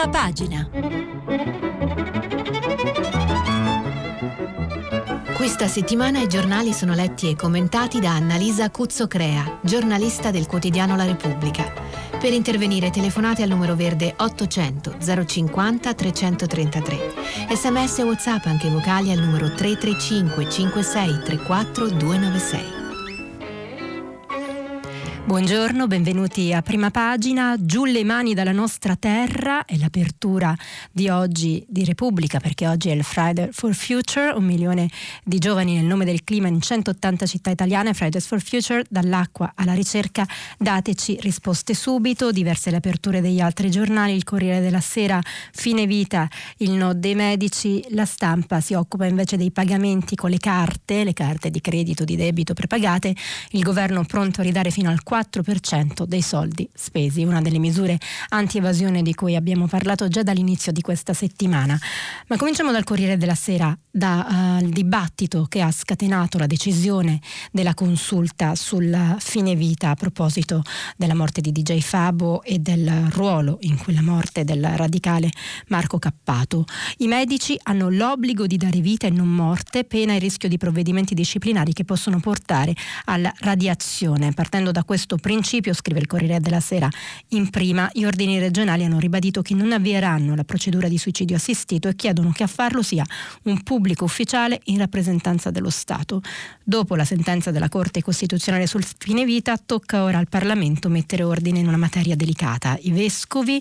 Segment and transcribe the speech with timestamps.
[0.00, 0.66] Prima pagina.
[5.34, 11.04] Questa settimana i giornali sono letti e commentati da Annalisa Cuzzocrea, giornalista del quotidiano La
[11.04, 11.70] Repubblica.
[12.18, 14.96] Per intervenire telefonate al numero verde 800
[15.26, 16.98] 050 333.
[17.54, 22.79] Sms e WhatsApp anche vocali al numero 335 56 34 296.
[25.30, 27.54] Buongiorno, benvenuti a prima pagina.
[27.56, 30.52] Giù le mani dalla nostra terra è l'apertura
[30.90, 34.90] di oggi di Repubblica perché oggi è il Friday for Future, un milione
[35.22, 37.94] di giovani nel nome del clima in 180 città italiane.
[37.94, 40.26] Fridays for Future, dall'acqua alla ricerca,
[40.58, 42.32] dateci risposte subito.
[42.32, 45.20] Diverse le aperture degli altri giornali, il Corriere della Sera,
[45.52, 50.38] fine vita, il no dei medici, la stampa si occupa invece dei pagamenti con le
[50.38, 53.14] carte, le carte di credito, di debito prepagate.
[53.50, 57.98] Il governo pronto a ridare fino al 4 4% dei soldi spesi, una delle misure
[58.30, 61.78] anti-evasione di cui abbiamo parlato già dall'inizio di questa settimana.
[62.28, 67.74] Ma cominciamo dal Corriere della Sera, dal uh, dibattito che ha scatenato la decisione della
[67.74, 70.62] consulta sul fine vita a proposito
[70.96, 75.30] della morte di DJ Fabo e del ruolo in quella morte del radicale
[75.68, 76.64] Marco Cappato.
[76.98, 81.14] I medici hanno l'obbligo di dare vita e non morte, pena il rischio di provvedimenti
[81.14, 82.74] disciplinari che possono portare
[83.06, 84.32] alla radiazione.
[84.32, 86.88] Partendo da questo questo principio, scrive il Corriere della Sera
[87.28, 91.88] in prima, gli ordini regionali hanno ribadito che non avvieranno la procedura di suicidio assistito
[91.88, 93.04] e chiedono che a farlo sia
[93.44, 96.22] un pubblico ufficiale in rappresentanza dello Stato.
[96.62, 101.58] Dopo la sentenza della Corte Costituzionale sul fine vita, tocca ora al Parlamento mettere ordine
[101.58, 102.78] in una materia delicata.
[102.80, 103.60] I vescovi,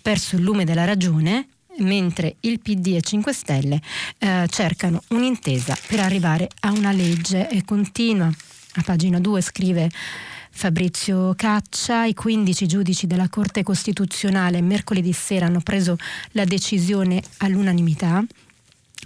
[0.00, 3.80] perso il lume della ragione, mentre il PD e 5 Stelle
[4.18, 8.32] eh, cercano un'intesa per arrivare a una legge e continua.
[8.78, 9.90] A pagina 2 scrive
[10.56, 15.98] Fabrizio Caccia, i 15 giudici della Corte Costituzionale mercoledì sera hanno preso
[16.30, 18.24] la decisione all'unanimità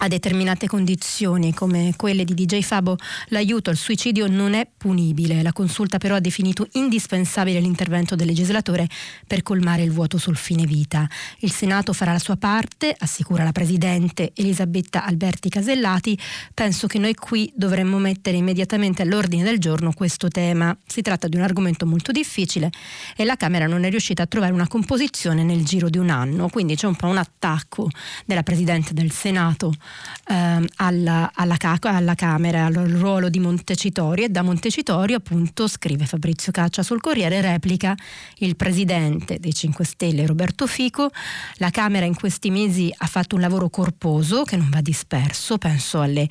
[0.02, 2.97] a determinate condizioni come quelle di DJ Fabo
[3.28, 5.42] l'aiuto al suicidio non è punibile.
[5.42, 8.88] La consulta però ha definito indispensabile l'intervento del legislatore
[9.26, 11.06] per colmare il vuoto sul fine vita.
[11.41, 16.19] Il Senato farà la sua parte, assicura la Presidente Elisabetta Alberti Casellati.
[16.54, 20.75] Penso che noi qui dovremmo mettere immediatamente all'ordine del giorno questo tema.
[20.86, 22.70] Si tratta di un argomento molto difficile
[23.16, 26.48] e la Camera non è riuscita a trovare una composizione nel giro di un anno,
[26.48, 27.91] quindi c'è un po' un attacco
[28.25, 29.75] della Presidente del Senato
[30.28, 36.52] ehm, alla, alla, alla, Camera, al ruolo di Montecitorio e da Montecitorio appunto scrive Fabrizio
[36.52, 37.94] Caccia sul Corriere, replica
[38.38, 41.10] il presidente dei 5 Stelle Roberto Fico,
[41.54, 46.00] la Camera in questi mesi ha fatto un lavoro corposo che non va disperso, penso
[46.00, 46.28] alle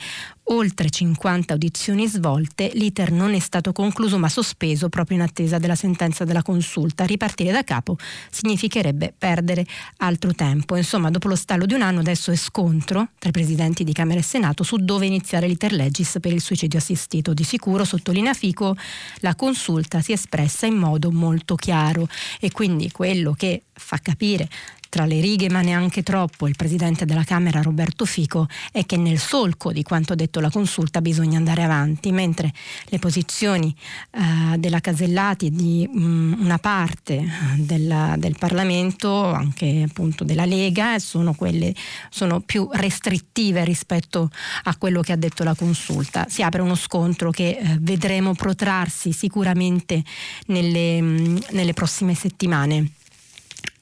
[0.51, 5.75] oltre 50 audizioni svolte, l'iter non è stato concluso ma sospeso proprio in attesa della
[5.75, 7.05] sentenza della consulta.
[7.05, 7.97] Ripartire da capo
[8.29, 9.65] significherebbe perdere
[9.97, 10.75] altro tempo.
[10.75, 14.19] Insomma, dopo lo stallo di un anno adesso è scontro tra i presidenti di Camera
[14.19, 17.33] e Senato su dove iniziare l'iter legis per il suicidio assistito.
[17.33, 18.75] Di sicuro, sottolinea Fico,
[19.19, 22.07] la consulta si è espressa in modo molto chiaro
[22.39, 24.49] e quindi quello che fa capire
[24.89, 29.19] tra le righe ma neanche troppo il presidente della Camera Roberto Fico è che nel
[29.19, 32.51] solco di quanto detto la consulta bisogna andare avanti, mentre
[32.85, 33.73] le posizioni
[34.11, 37.23] eh, della Casellati e di mh, mm, una parte
[37.57, 41.73] della, del Parlamento, anche appunto della Lega, sono, quelle,
[42.09, 44.29] sono più restrittive rispetto
[44.63, 46.25] a quello che ha detto la consulta.
[46.27, 50.03] Si apre uno scontro che eh, vedremo protrarsi sicuramente
[50.47, 52.93] nelle, mh, mm, nelle prossime settimane.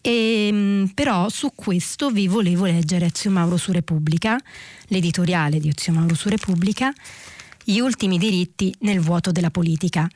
[0.02, 4.40] E, ehm, però su questo vi volevo leggere Ezio Mauro su Repubblica,
[4.88, 6.94] l'editoriale di Ezio Mauro su Repubblica,
[7.64, 10.08] gli ultimi diritti nel vuoto della politica.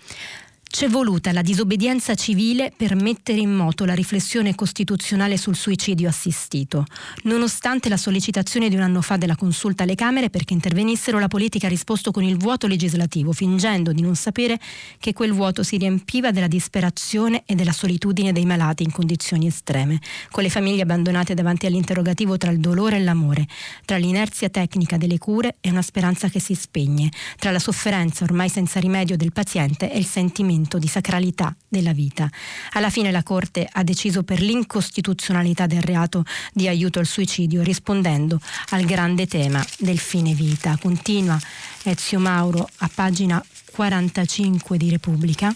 [0.72, 6.86] C'è voluta la disobbedienza civile per mettere in moto la riflessione costituzionale sul suicidio assistito.
[7.24, 11.68] Nonostante la sollecitazione di un anno fa della consulta alle Camere perché intervenissero, la politica
[11.68, 14.58] ha risposto con il vuoto legislativo, fingendo di non sapere
[14.98, 20.00] che quel vuoto si riempiva della disperazione e della solitudine dei malati in condizioni estreme,
[20.32, 23.46] con le famiglie abbandonate davanti all'interrogativo tra il dolore e l'amore,
[23.84, 28.48] tra l'inerzia tecnica delle cure e una speranza che si spegne, tra la sofferenza ormai
[28.48, 32.30] senza rimedio del paziente e il sentimento sentimento di sacralità della vita.
[32.74, 36.24] Alla fine la Corte ha deciso per l'incostituzionalità del reato
[36.54, 40.78] di aiuto al suicidio, rispondendo al grande tema del fine vita.
[40.80, 41.40] Continua
[41.84, 45.54] Ezio Mauro a pagina 45 di Repubblica.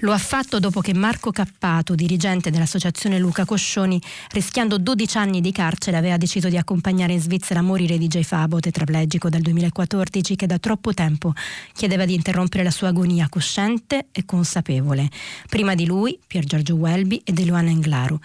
[0.00, 4.00] Lo ha fatto dopo che Marco Cappato, dirigente dell'associazione Luca Coscioni,
[4.30, 8.60] rischiando 12 anni di carcere, aveva deciso di accompagnare in Svizzera a morire DJ Fabo,
[8.60, 11.32] tetraplegico dal 2014, che da troppo tempo
[11.72, 15.08] chiedeva di interrompere la sua agonia cosciente e consapevole.
[15.48, 18.20] Prima di lui, Pier Giorgio Welby ed Eluana Englaro.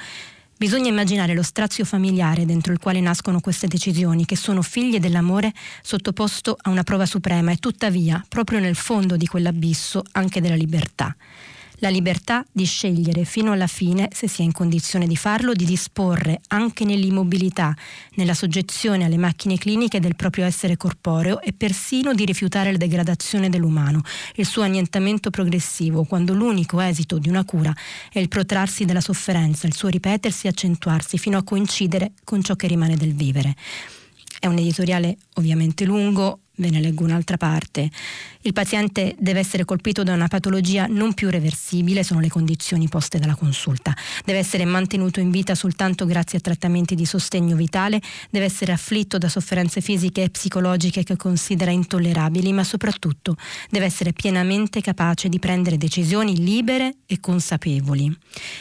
[0.59, 5.53] Bisogna immaginare lo strazio familiare dentro il quale nascono queste decisioni, che sono figlie dell'amore
[5.83, 11.15] sottoposto a una prova suprema e tuttavia, proprio nel fondo di quell'abisso, anche della libertà
[11.79, 15.65] la libertà di scegliere fino alla fine, se si è in condizione di farlo, di
[15.65, 17.75] disporre anche nell'immobilità,
[18.15, 23.49] nella soggezione alle macchine cliniche del proprio essere corporeo e persino di rifiutare la degradazione
[23.49, 24.01] dell'umano,
[24.35, 27.73] il suo annientamento progressivo, quando l'unico esito di una cura
[28.11, 32.55] è il protrarsi della sofferenza, il suo ripetersi e accentuarsi fino a coincidere con ciò
[32.55, 33.55] che rimane del vivere.
[34.39, 37.89] È un editoriale ovviamente lungo, ve ne leggo un'altra parte.
[38.41, 43.19] Il paziente deve essere colpito da una patologia non più reversibile, sono le condizioni poste
[43.19, 43.95] dalla consulta.
[44.23, 49.17] Deve essere mantenuto in vita soltanto grazie a trattamenti di sostegno vitale, deve essere afflitto
[49.17, 53.35] da sofferenze fisiche e psicologiche che considera intollerabili, ma soprattutto
[53.69, 58.15] deve essere pienamente capace di prendere decisioni libere e consapevoli.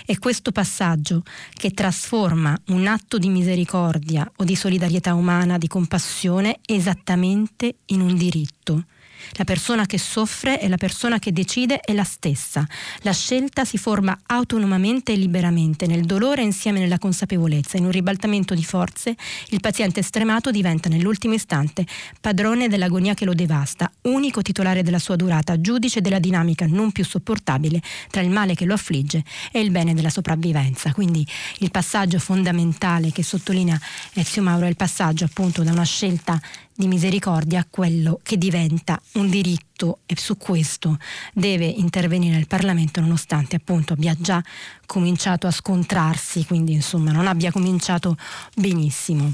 [0.04, 1.22] È questo passaggio
[1.52, 8.16] che trasforma un atto di misericordia o di solidarietà umana, di compassione, esattamente in un
[8.16, 8.84] diritto.
[9.32, 12.66] La persona che soffre e la persona che decide è la stessa.
[13.00, 17.76] La scelta si forma autonomamente e liberamente, nel dolore insieme nella consapevolezza.
[17.76, 19.14] In un ribaltamento di forze,
[19.48, 21.84] il paziente stremato diventa nell'ultimo istante
[22.20, 27.04] padrone dell'agonia che lo devasta, unico titolare della sua durata, giudice della dinamica non più
[27.04, 30.92] sopportabile tra il male che lo affligge e il bene della sopravvivenza.
[30.92, 31.26] Quindi
[31.58, 33.78] il passaggio fondamentale che sottolinea
[34.14, 36.40] Ezio Mauro è il passaggio appunto da una scelta
[36.76, 40.98] di misericordia quello che diventa un diritto e su questo
[41.32, 44.42] deve intervenire il Parlamento nonostante appunto abbia già
[44.84, 48.16] cominciato a scontrarsi, quindi insomma non abbia cominciato
[48.54, 49.32] benissimo.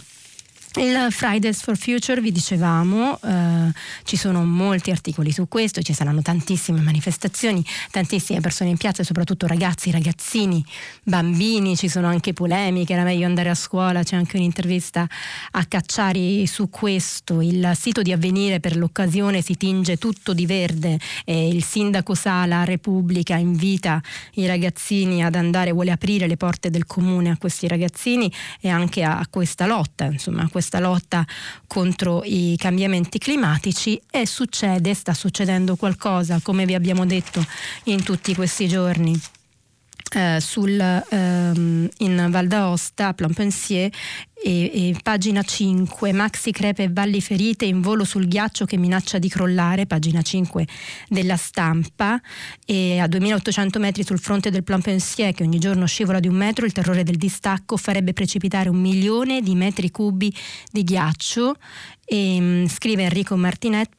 [0.75, 3.73] Il Fridays for Future, vi dicevamo, eh,
[4.05, 9.47] ci sono molti articoli su questo, ci saranno tantissime manifestazioni, tantissime persone in piazza, soprattutto
[9.47, 10.65] ragazzi, ragazzini,
[11.03, 15.07] bambini, ci sono anche polemiche, era meglio andare a scuola, c'è anche un'intervista
[15.51, 20.99] a Cacciari su questo, il sito di avvenire per l'occasione si tinge tutto di verde
[21.27, 24.01] e il sindaco Sala Repubblica invita
[24.37, 29.03] i ragazzini ad andare, vuole aprire le porte del comune a questi ragazzini e anche
[29.03, 31.27] a, a questa lotta, insomma, a questa questa lotta
[31.67, 37.45] contro i cambiamenti climatici e succede, sta succedendo qualcosa, come vi abbiamo detto
[37.85, 39.21] in tutti questi giorni.
[40.15, 43.91] Eh, sul, ehm, in Val d'Aosta, Plompensier,
[44.45, 49.19] e, e, pagina 5, Maxi crepe e valli ferite in volo sul ghiaccio che minaccia
[49.19, 50.67] di crollare, pagina 5
[51.09, 52.21] della stampa,
[52.67, 56.35] e a 2800 metri sul fronte del Plan Pensier che ogni giorno scivola di un
[56.35, 60.35] metro, il terrore del distacco farebbe precipitare un milione di metri cubi
[60.71, 61.57] di ghiaccio
[62.05, 63.91] e, um, scrive Enrico Martinet,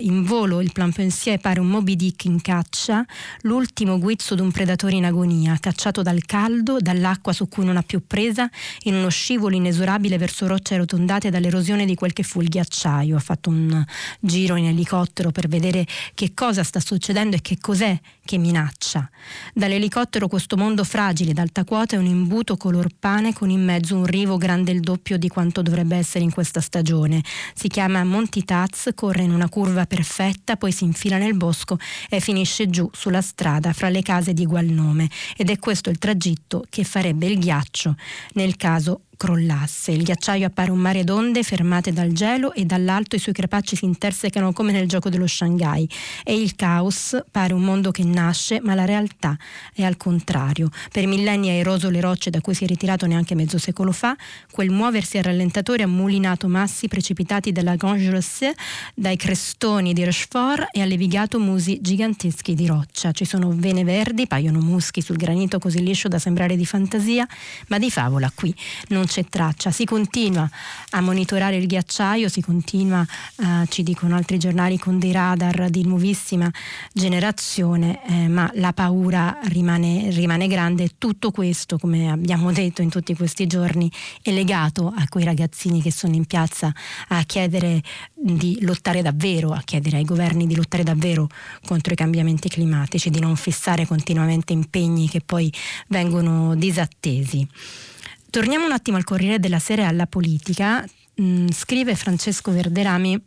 [0.00, 3.04] in volo il Plan Pensier pare un Moby Dick in caccia,
[3.42, 8.02] l'ultimo guizzo d'un predatore in agonia, cacciato dal caldo, dall'acqua su cui non ha più
[8.06, 8.48] presa,
[8.82, 13.16] in uno scivolo inesorabile verso rocce arrotondate dall'erosione di quel che fu il ghiacciaio.
[13.16, 13.84] Ha fatto un
[14.20, 19.08] giro in elicottero per vedere che cosa sta succedendo e che cos'è che minaccia.
[19.54, 24.04] Dall'elicottero questo mondo fragile d'alta quota è un imbuto color pane con in mezzo un
[24.04, 27.22] rivo grande il doppio di quanto dovrebbe essere in questa stagione.
[27.54, 31.78] Si chiama Monti Taz, corre in una curva perfetta, poi si infila nel bosco
[32.08, 35.08] e finisce giù sulla strada fra le case di ugual nome.
[35.36, 37.96] Ed è questo il tragitto che farebbe il ghiaccio
[38.34, 39.92] nel caso crollasse.
[39.92, 43.84] Il ghiacciaio appare un mare d'onde fermate dal gelo e dall'alto i suoi crepacci si
[43.84, 45.88] intersecano come nel gioco dello Shanghai.
[46.24, 49.36] E il caos pare un mondo che nasce, ma la realtà
[49.72, 50.70] è al contrario.
[50.92, 54.16] Per millenni ha eroso le rocce da cui si è ritirato neanche mezzo secolo fa,
[54.50, 58.54] quel muoversi a rallentatore ha mulinato massi precipitati dalla Grange Rossée,
[58.94, 63.12] dai crestoni di Rochefort e ha levigato musi giganteschi di roccia.
[63.12, 67.26] Ci sono vene verdi, paiono muschi sul granito così liscio da sembrare di fantasia,
[67.68, 68.54] ma di favola qui
[68.88, 69.70] non c'è traccia.
[69.70, 70.48] Si continua
[70.90, 73.04] a monitorare il ghiacciaio, si continua,
[73.36, 76.50] eh, ci dicono altri giornali, con dei radar di nuovissima
[76.92, 80.90] generazione, eh, ma la paura rimane, rimane grande.
[80.98, 83.90] Tutto questo, come abbiamo detto in tutti questi giorni,
[84.22, 86.72] è legato a quei ragazzini che sono in piazza
[87.08, 87.82] a chiedere
[88.12, 91.28] di lottare davvero, a chiedere ai governi di lottare davvero
[91.64, 95.52] contro i cambiamenti climatici, di non fissare continuamente impegni che poi
[95.88, 97.46] vengono disattesi.
[98.30, 100.84] Torniamo un attimo al Corriere della Sera e alla politica.
[101.20, 103.20] Mm, scrive Francesco Verderami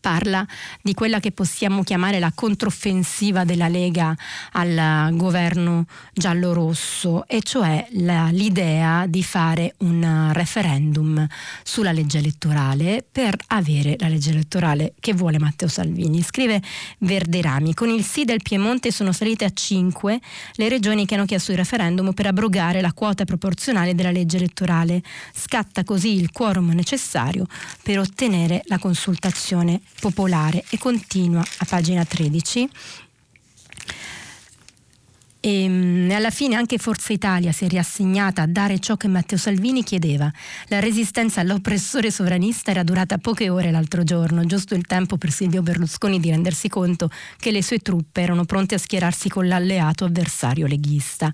[0.00, 0.46] parla
[0.82, 4.14] di quella che possiamo chiamare la controffensiva della Lega
[4.52, 11.26] al governo giallo-rosso e cioè la, l'idea di fare un referendum
[11.62, 16.22] sulla legge elettorale per avere la legge elettorale che vuole Matteo Salvini.
[16.22, 16.62] Scrive
[16.98, 20.20] Verderami, con il sì del Piemonte sono salite a 5
[20.54, 25.02] le regioni che hanno chiesto il referendum per abrogare la quota proporzionale della legge elettorale.
[25.34, 27.46] Scatta così il quorum necessario
[27.82, 32.68] per ottenere la consultazione popolare e continua a pagina 13
[35.46, 39.38] e ehm, alla fine anche Forza Italia si è riassegnata a dare ciò che Matteo
[39.38, 40.28] Salvini chiedeva.
[40.66, 45.62] La resistenza all'oppressore sovranista era durata poche ore l'altro giorno, giusto il tempo per Silvio
[45.62, 50.66] Berlusconi di rendersi conto che le sue truppe erano pronte a schierarsi con l'alleato avversario
[50.66, 51.32] leghista.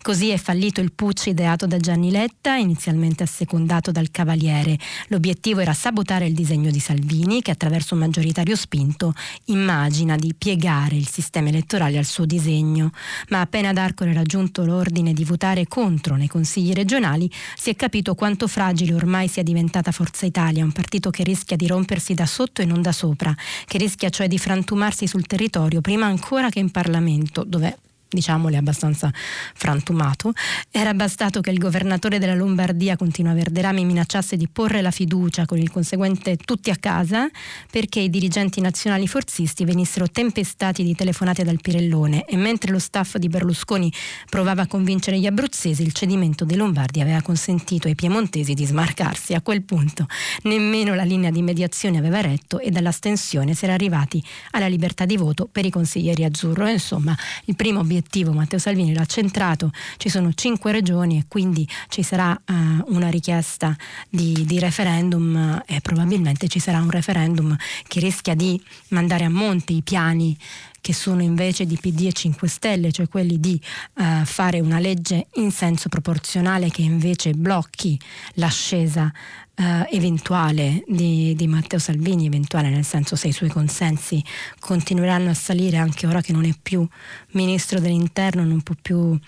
[0.00, 4.76] Così è fallito il putsch ideato da Gianni Letta, inizialmente assecondato dal Cavaliere.
[5.08, 9.14] L'obiettivo era sabotare il disegno di Salvini, che attraverso un maggioritario spinto
[9.46, 12.90] immagina di piegare il sistema elettorale al suo disegno.
[13.28, 18.14] Ma appena D'Arco era raggiunto l'ordine di votare contro nei consigli regionali, si è capito
[18.14, 22.62] quanto fragile ormai sia diventata Forza Italia, un partito che rischia di rompersi da sotto
[22.62, 23.34] e non da sopra,
[23.66, 27.76] che rischia cioè di frantumarsi sul territorio prima ancora che in Parlamento, dove
[28.12, 29.10] diciamole abbastanza
[29.54, 30.32] frantumato,
[30.70, 35.58] era bastato che il governatore della Lombardia, Continua Verderami, minacciasse di porre la fiducia con
[35.58, 37.28] il conseguente tutti a casa
[37.70, 43.16] perché i dirigenti nazionali forzisti venissero tempestati di telefonate dal Pirellone e mentre lo staff
[43.16, 43.92] di Berlusconi
[44.28, 49.34] provava a convincere gli abruzzesi, il cedimento dei Lombardi aveva consentito ai piemontesi di smarcarsi.
[49.34, 50.06] A quel punto
[50.42, 55.16] nemmeno la linea di mediazione aveva retto e dall'astensione si era arrivati alla libertà di
[55.16, 56.68] voto per i consiglieri azzurro.
[56.68, 57.16] Insomma,
[57.46, 62.02] il primo obiettivo obiettivo Matteo Salvini l'ha centrato, ci sono cinque regioni e quindi ci
[62.02, 62.52] sarà uh,
[62.94, 63.76] una richiesta
[64.08, 67.56] di, di referendum e probabilmente ci sarà un referendum
[67.86, 70.36] che rischia di mandare a monte i piani
[70.80, 73.58] che sono invece di PD e 5 Stelle, cioè quelli di
[73.94, 77.96] uh, fare una legge in senso proporzionale che invece blocchi
[78.34, 79.12] l'ascesa
[79.56, 84.22] uh, eventuale di, di, Matteo Salvini, eventuale nel senso se i suoi consensi
[84.58, 86.86] continueranno a salire anche ora che non è più
[87.32, 89.18] ministro dell'interno, non può più uh,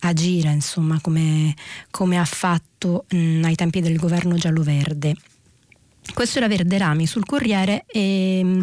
[0.00, 1.54] agire insomma come,
[1.90, 5.14] come ha fatto mh, ai tempi del governo giallo-verde.
[6.14, 8.60] Questo era Verderami sul Corriere e mm,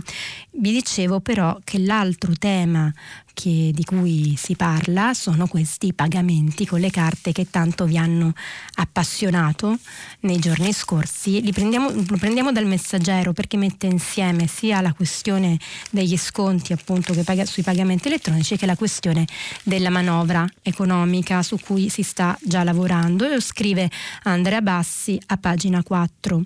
[0.57, 2.93] vi dicevo però che l'altro tema
[3.35, 8.33] che, di cui si parla sono questi pagamenti con le carte che tanto vi hanno
[8.75, 9.77] appassionato
[10.21, 11.41] nei giorni scorsi.
[11.41, 15.59] Li prendiamo, lo prendiamo dal messaggero perché mette insieme sia la questione
[15.91, 19.25] degli sconti appunto paga, sui pagamenti elettronici che la questione
[19.63, 23.91] della manovra economica su cui si sta già lavorando e lo scrive
[24.23, 26.43] Andrea Bassi a pagina 4.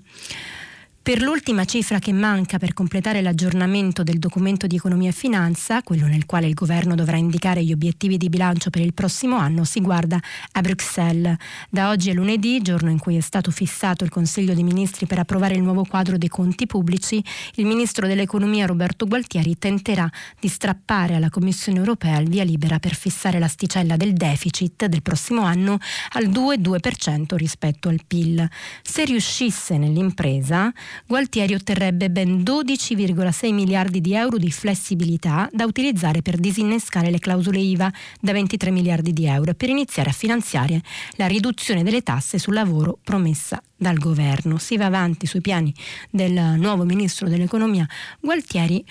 [1.02, 6.06] Per l'ultima cifra che manca per completare l'aggiornamento del documento di economia e finanza, quello
[6.06, 9.82] nel quale il governo dovrà indicare gli obiettivi di bilancio per il prossimo anno, si
[9.82, 10.20] guarda
[10.52, 11.36] a Bruxelles.
[11.72, 15.18] Da oggi è lunedì, giorno in cui è stato fissato il Consiglio dei Ministri per
[15.18, 17.24] approvare il nuovo quadro dei conti pubblici,
[17.56, 20.08] il Ministro dell'Economia Roberto Gualtieri tenterà
[20.40, 25.42] di strappare alla Commissione europea il via libera per fissare l'asticella del deficit del prossimo
[25.42, 25.80] anno
[26.12, 28.48] al 2,2% rispetto al PIL.
[28.84, 30.72] Se riuscisse nell'impresa,
[31.06, 37.60] Gualtieri otterrebbe ben 12,6 miliardi di euro di flessibilità da utilizzare per disinnescare le clausole
[37.60, 40.82] IVA da 23 miliardi di euro e per iniziare a finanziare
[41.16, 44.58] la riduzione delle tasse sul lavoro promessa dal governo.
[44.58, 45.74] Si va avanti sui piani
[46.10, 47.88] del nuovo ministro dell'economia
[48.20, 48.84] Gualtieri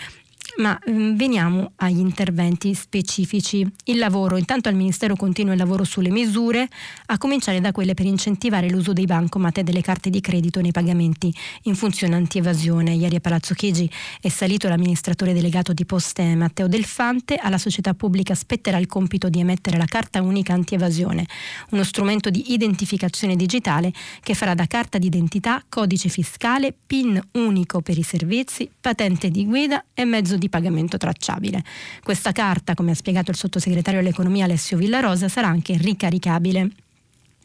[0.58, 3.66] ma mm, veniamo agli interventi specifici.
[3.84, 6.68] Il lavoro, intanto al Ministero continua il lavoro sulle misure,
[7.06, 10.72] a cominciare da quelle per incentivare l'uso dei bancomat e delle carte di credito nei
[10.72, 12.92] pagamenti in funzione anti-evasione.
[12.92, 18.34] Ieri a Palazzo Chigi è salito l'amministratore delegato di Poste Matteo Delfante, alla società pubblica
[18.34, 21.26] spetterà il compito di emettere la carta unica anti-evasione,
[21.70, 27.96] uno strumento di identificazione digitale che farà da carta d'identità, codice fiscale, PIN unico per
[27.96, 31.62] i servizi, patente di guida e mezzo di pagamento tracciabile.
[32.02, 36.70] Questa carta, come ha spiegato il sottosegretario all'economia Alessio Villarosa, sarà anche ricaricabile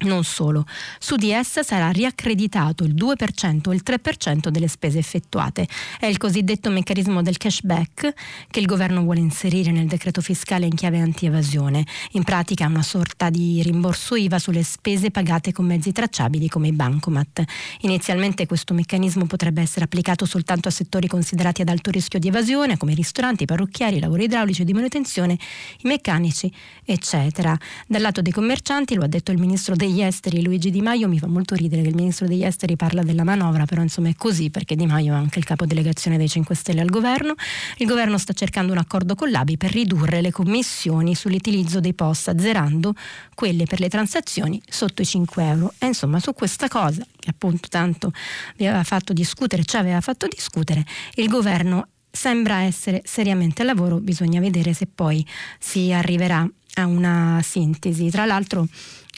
[0.04, 0.66] non solo,
[1.00, 5.68] su di essa sarà riaccreditato il 2% o il 3% delle spese effettuate.
[6.00, 8.14] È il cosiddetto meccanismo del cashback
[8.50, 11.86] che il governo vuole inserire nel decreto fiscale in chiave anti-evasione.
[12.12, 16.68] In pratica è una sorta di rimborso IVA sulle spese pagate con mezzi tracciabili come
[16.68, 17.44] i bancomat.
[17.82, 22.78] Inizialmente questo meccanismo potrebbe essere applicato soltanto a settori considerati ad alto rischio di evasione,
[22.78, 26.52] come ristoranti, parrucchieri, lavori idraulici di manutenzione, i meccanici,
[26.84, 27.58] eccetera.
[27.88, 31.08] Dal lato dei commercianti, lo ha detto il ministro dei degli esteri Luigi Di Maio,
[31.08, 34.16] mi fa molto ridere che il ministro degli esteri parla della manovra, però insomma è
[34.16, 37.36] così perché Di Maio è anche il capo delegazione dei 5 Stelle al governo.
[37.78, 42.30] Il governo sta cercando un accordo con l'ABI per ridurre le commissioni sull'utilizzo dei POS,
[42.30, 42.96] azzerando
[43.36, 45.74] quelle per le transazioni sotto i 5 euro.
[45.78, 48.12] E insomma su questa cosa, che appunto tanto
[48.58, 50.84] vi aveva fatto discutere, ci aveva fatto discutere,
[51.16, 55.24] il governo sembra essere seriamente al lavoro, bisogna vedere se poi
[55.60, 58.10] si arriverà a una sintesi.
[58.10, 58.68] Tra l'altro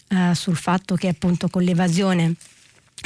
[0.08, 2.36] eh, sul fatto che appunto con l'evasione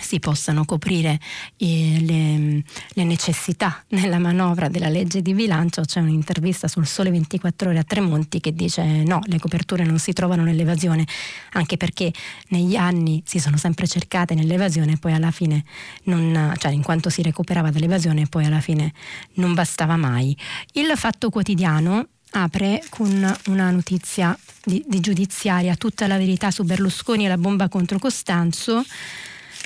[0.01, 1.19] si possano coprire
[1.57, 2.63] eh, le,
[2.93, 5.81] le, necessità nella manovra della legge di bilancio.
[5.81, 10.13] C'è un'intervista sul Sole 24 ore a Tremonti che dice no, le coperture non si
[10.13, 11.05] trovano nell'evasione,
[11.53, 12.13] anche perché
[12.49, 15.63] negli anni si sono sempre cercate nell'evasione e poi alla fine,
[16.03, 18.93] non, cioè in quanto si recuperava dall'evasione, poi alla fine
[19.33, 20.37] non bastava mai.
[20.73, 27.25] Il Fatto Quotidiano apre con una notizia di, di giudiziaria, tutta la verità su Berlusconi
[27.25, 28.83] e la bomba contro Costanzo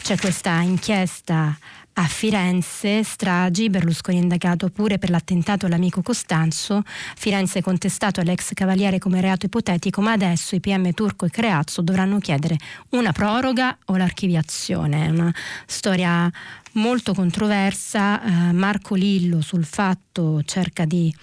[0.02, 1.58] c'è questa inchiesta
[1.94, 6.82] a Firenze, stragi, Berlusconi indagato pure per l'attentato all'amico Costanzo,
[7.16, 12.20] Firenze contestato all'ex cavaliere come reato ipotetico, ma adesso i PM Turco e Creazzo dovranno
[12.20, 12.58] chiedere
[12.90, 15.06] una proroga o l'archiviazione.
[15.06, 15.34] È una
[15.66, 16.30] storia
[16.74, 21.14] molto controversa, eh, Marco Lillo sul fatto cerca di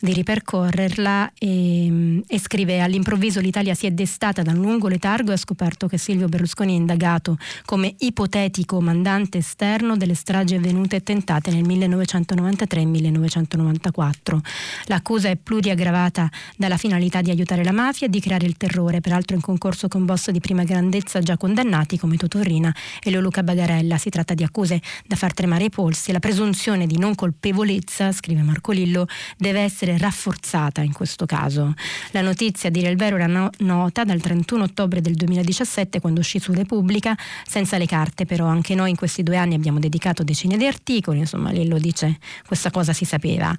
[0.00, 5.34] di ripercorrerla e, e, scrive all'improvviso l'Italia si è destata da un lungo letargo e
[5.34, 11.02] ha scoperto che Silvio Berlusconi è indagato come ipotetico mandante esterno delle stragi avvenute e
[11.02, 14.40] tentate nel 1993 e 1994.
[14.86, 19.36] L'accusa è pluriaggravata dalla finalità di aiutare la mafia e di creare il terrore, peraltro
[19.36, 23.98] in concorso con boss di prima grandezza già condannati come Totorrina e Leoluca Bagarella.
[23.98, 26.12] Si tratta di accuse da far tremare i polsi.
[26.12, 31.74] La presunzione di non colpevolezza, scrive Marco Lillo, deve essere essere rafforzata in questo caso.
[32.12, 36.20] La notizia, a dire il vero, era no- nota dal 31 ottobre del 2017 quando
[36.20, 37.16] uscì su Repubblica,
[37.46, 41.18] senza le carte però anche noi in questi due anni abbiamo dedicato decine di articoli,
[41.18, 43.54] insomma lei lo dice, questa cosa si sapeva.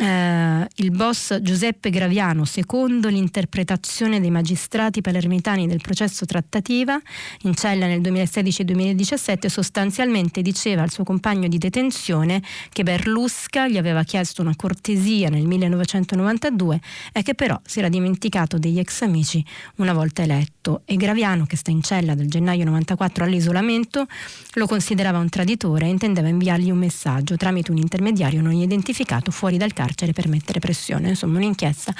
[0.00, 7.00] Eh, il boss Giuseppe Graviano, secondo l'interpretazione dei magistrati palermitani del processo trattativa,
[7.42, 14.02] in cella nel 2016-2017, sostanzialmente diceva al suo compagno di detenzione che Berlusca gli aveva
[14.02, 16.80] chiesto una cortesia nel 1917 1992
[17.12, 19.44] e che però si era dimenticato degli ex amici
[19.76, 24.06] una volta eletto e Graviano, che sta in cella dal gennaio 94 all'isolamento,
[24.54, 29.56] lo considerava un traditore e intendeva inviargli un messaggio tramite un intermediario non identificato fuori
[29.56, 31.10] dal carcere per mettere pressione.
[31.10, 31.94] Insomma, un'inchiesta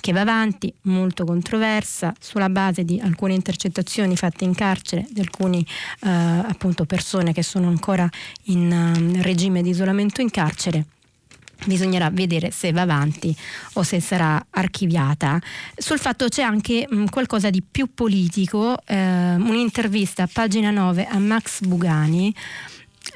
[0.00, 5.64] che va avanti, molto controversa, sulla base di alcune intercettazioni fatte in carcere, di alcune
[6.02, 8.08] eh, persone che sono ancora
[8.44, 10.86] in uh, regime di isolamento in carcere
[11.66, 13.34] bisognerà vedere se va avanti
[13.74, 15.38] o se sarà archiviata.
[15.76, 21.18] Sul fatto c'è anche mh, qualcosa di più politico, eh, un'intervista a pagina 9 a
[21.18, 22.34] Max Bugani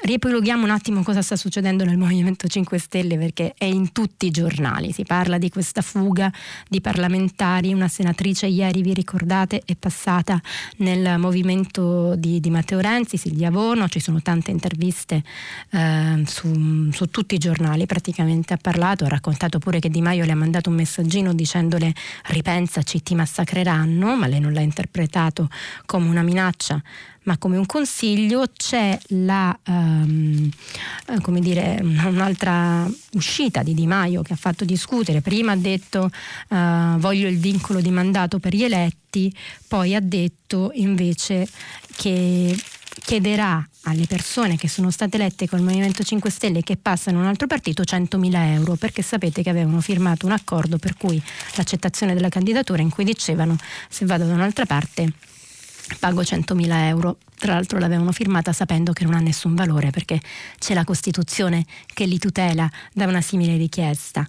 [0.01, 4.31] Riepiloghiamo un attimo cosa sta succedendo nel Movimento 5 Stelle perché è in tutti i
[4.31, 6.31] giornali, si parla di questa fuga
[6.67, 10.39] di parlamentari, una senatrice ieri vi ricordate è passata
[10.77, 15.23] nel movimento di, di Matteo Renzi, Silvia Vono, ci sono tante interviste
[15.71, 20.25] eh, su, su, tutti i giornali, praticamente ha parlato, ha raccontato pure che Di Maio
[20.25, 21.93] le ha mandato un messaggino dicendole
[22.25, 25.49] ripensaci ti massacreranno, ma lei non l'ha interpretato
[25.85, 26.81] come una minaccia
[27.25, 30.49] ma come un consiglio c'è la, um,
[31.21, 35.21] come dire, un'altra uscita di Di Maio che ha fatto discutere.
[35.21, 36.09] Prima ha detto
[36.49, 39.33] uh, voglio il vincolo di mandato per gli eletti,
[39.67, 41.47] poi ha detto invece
[41.95, 42.57] che
[43.03, 47.21] chiederà alle persone che sono state elette col Movimento 5 Stelle e che passano a
[47.21, 51.21] un altro partito 100.000 euro perché sapete che avevano firmato un accordo per cui
[51.55, 53.57] l'accettazione della candidatura in cui dicevano
[53.89, 55.11] se vado da un'altra parte
[55.99, 57.17] pago 100.000 euro.
[57.37, 60.19] Tra l'altro l'avevano firmata sapendo che non ha nessun valore perché
[60.57, 64.25] c'è la Costituzione che li tutela da una simile richiesta.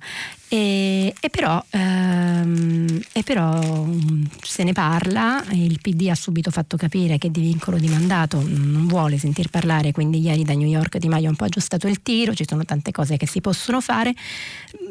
[0.49, 6.77] E, e, però, ehm, e, però, mm, se ne parla, il PD ha subito fatto
[6.77, 10.99] capire che di vincolo di mandato non vuole sentir parlare, quindi ieri da New York
[10.99, 13.81] Di Maio ha un po' aggiustato il tiro, ci sono tante cose che si possono
[13.81, 14.15] fare.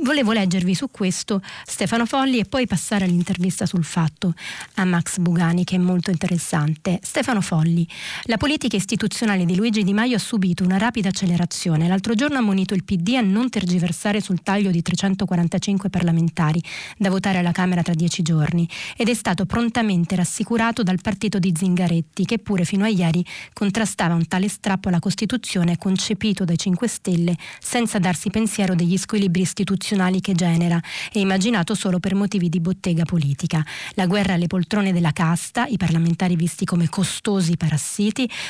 [0.04, 4.34] Volevo leggervi su questo Stefano Folli e poi passare all'intervista sul fatto
[4.76, 7.00] a Max Bugani che è molto interessante.
[7.02, 7.88] Stefano Folli,
[8.24, 11.88] la politica istituzionale di Luigi Di Maio ha subito una rapida accelerazione.
[11.88, 16.62] L'altro giorno ha monito il PD a non tergiversare sul taglio di 340 45 parlamentari
[16.98, 21.54] da votare alla Camera tra dieci giorni ed è stato prontamente rassicurato dal partito di
[21.56, 26.88] Zingaretti che pure fino a ieri contrastava un tale strappo alla Costituzione concepito dai 5
[26.88, 32.60] Stelle senza darsi pensiero degli squilibri istituzionali che genera e immaginato solo per motivi di
[32.60, 33.64] bottega politica.
[33.92, 37.95] La guerra alle poltrone della casta, i parlamentari visti come costosi parassiti,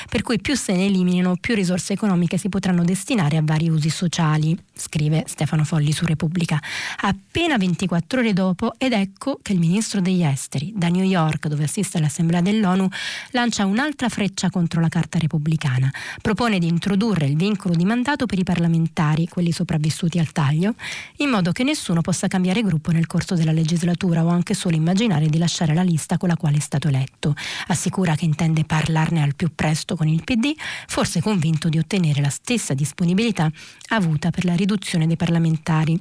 [0.09, 3.89] per cui più se ne eliminino più risorse economiche si potranno destinare a vari usi
[3.89, 6.59] sociali, scrive Stefano Folli su Repubblica.
[7.01, 11.63] Appena 24 ore dopo, ed ecco che il ministro degli esteri, da New York, dove
[11.65, 12.87] assiste all'Assemblea dell'ONU,
[13.31, 15.91] lancia un'altra freccia contro la Carta Repubblicana.
[16.21, 20.75] Propone di introdurre il vincolo di mandato per i parlamentari, quelli sopravvissuti al taglio,
[21.17, 25.27] in modo che nessuno possa cambiare gruppo nel corso della legislatura o anche solo immaginare
[25.27, 27.33] di lasciare la lista con la quale è stato eletto.
[27.67, 30.53] Assicura che intende parlarne al più presto con il PD,
[30.87, 33.51] forse convinto di ottenere la stessa disponibilità
[33.89, 35.99] avuta per la riduzione dei parlamentari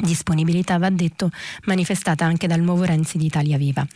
[0.00, 1.30] Disponibilità, va detto,
[1.64, 3.86] manifestata anche dal nuovo Renzi di Italia Viva.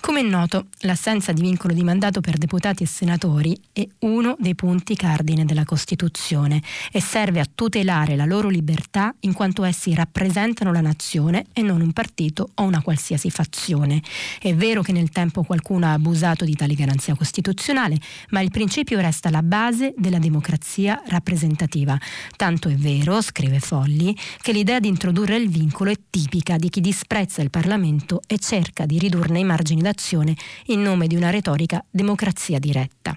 [0.00, 4.54] Come è noto, l'assenza di vincolo di mandato per deputati e senatori è uno dei
[4.54, 10.72] punti cardine della Costituzione e serve a tutelare la loro libertà in quanto essi rappresentano
[10.72, 14.02] la nazione e non un partito o una qualsiasi fazione.
[14.38, 17.96] È vero che nel tempo qualcuno ha abusato di tale garanzia costituzionale,
[18.30, 21.98] ma il principio resta la base della democrazia rappresentativa.
[22.36, 26.68] Tanto è vero, scrive Folli, che l'idea di introdurre il il vincolo è tipica di
[26.68, 30.34] chi disprezza il Parlamento e cerca di ridurne i margini d'azione
[30.66, 33.14] in nome di una retorica democrazia diretta.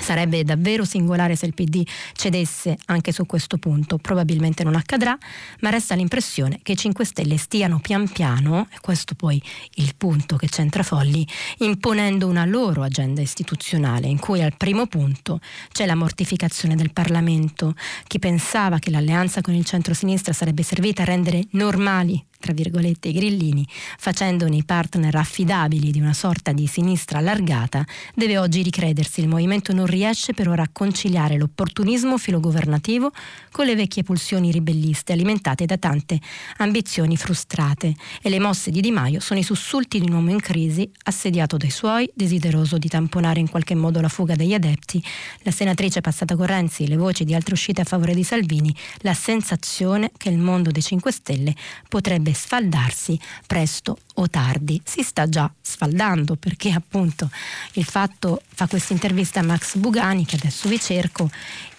[0.00, 1.82] Sarebbe davvero singolare se il PD
[2.12, 5.16] cedesse anche su questo punto, probabilmente non accadrà,
[5.60, 9.42] ma resta l'impressione che i 5 Stelle stiano pian piano, e questo poi
[9.74, 11.26] il punto che c'entra Folli,
[11.58, 15.40] imponendo una loro agenda istituzionale in cui al primo punto
[15.72, 17.74] c'è la mortificazione del Parlamento.
[18.06, 23.12] Chi pensava che l'alleanza con il centro-sinistra sarebbe servita a rendere normali tra virgolette, i
[23.12, 23.66] grillini,
[23.98, 29.20] facendone i partner affidabili di una sorta di sinistra allargata, deve oggi ricredersi.
[29.20, 33.12] Il movimento non riesce per ora a conciliare l'opportunismo filogovernativo
[33.50, 36.20] con le vecchie pulsioni ribelliste alimentate da tante
[36.58, 40.40] ambizioni frustrate e le mosse di Di Maio sono i sussulti di un uomo in
[40.40, 45.02] crisi, assediato dai suoi, desideroso di tamponare in qualche modo la fuga degli adepti,
[45.42, 49.14] la senatrice passata con Renzi, le voci di altre uscite a favore di Salvini, la
[49.14, 51.54] sensazione che il mondo dei 5 Stelle
[51.88, 54.80] potrebbe sfaldarsi presto o tardi.
[54.84, 57.30] Si sta già sfaldando perché appunto
[57.74, 61.30] il fatto fa questa intervista a Max Bugani che adesso vi cerco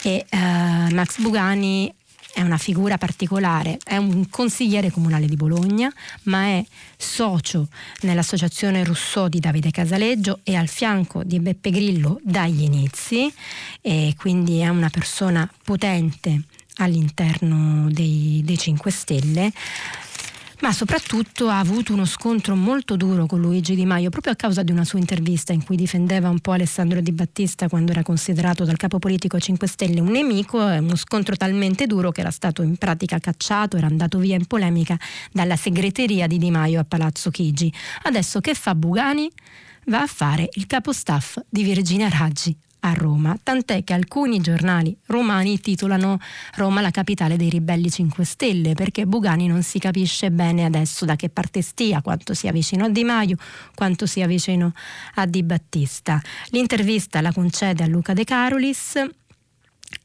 [0.03, 0.37] e uh,
[0.93, 1.93] Max Bugani
[2.37, 5.91] è una figura particolare, è un consigliere comunale di Bologna,
[6.23, 7.67] ma è socio
[8.01, 13.33] nell'associazione Rousseau di Davide Casaleggio e al fianco di Beppe Grillo dagli inizi
[13.81, 16.43] e quindi è una persona potente
[16.75, 19.51] all'interno dei, dei 5 Stelle
[20.59, 24.63] ma soprattutto ha avuto uno scontro molto duro con Luigi Di Maio proprio a causa
[24.63, 28.63] di una sua intervista in cui difendeva un po' Alessandro Di Battista quando era considerato
[28.63, 32.75] dal capo politico 5 Stelle un nemico, uno scontro talmente duro che era stato in
[32.77, 34.97] pratica cacciato, era andato via in polemica
[35.31, 37.71] dalla segreteria di Di Maio a Palazzo Chigi.
[38.03, 39.29] Adesso che fa Bugani?
[39.85, 44.95] Va a fare il capo staff di Virginia Raggi a Roma, tant'è che alcuni giornali
[45.07, 46.19] romani titolano
[46.55, 51.15] Roma la capitale dei ribelli 5 Stelle, perché Bugani non si capisce bene adesso da
[51.15, 53.37] che parte stia, quanto sia vicino a Di Maio,
[53.75, 54.73] quanto sia vicino
[55.15, 56.21] a Di Battista.
[56.49, 58.99] L'intervista la concede a Luca De Carolis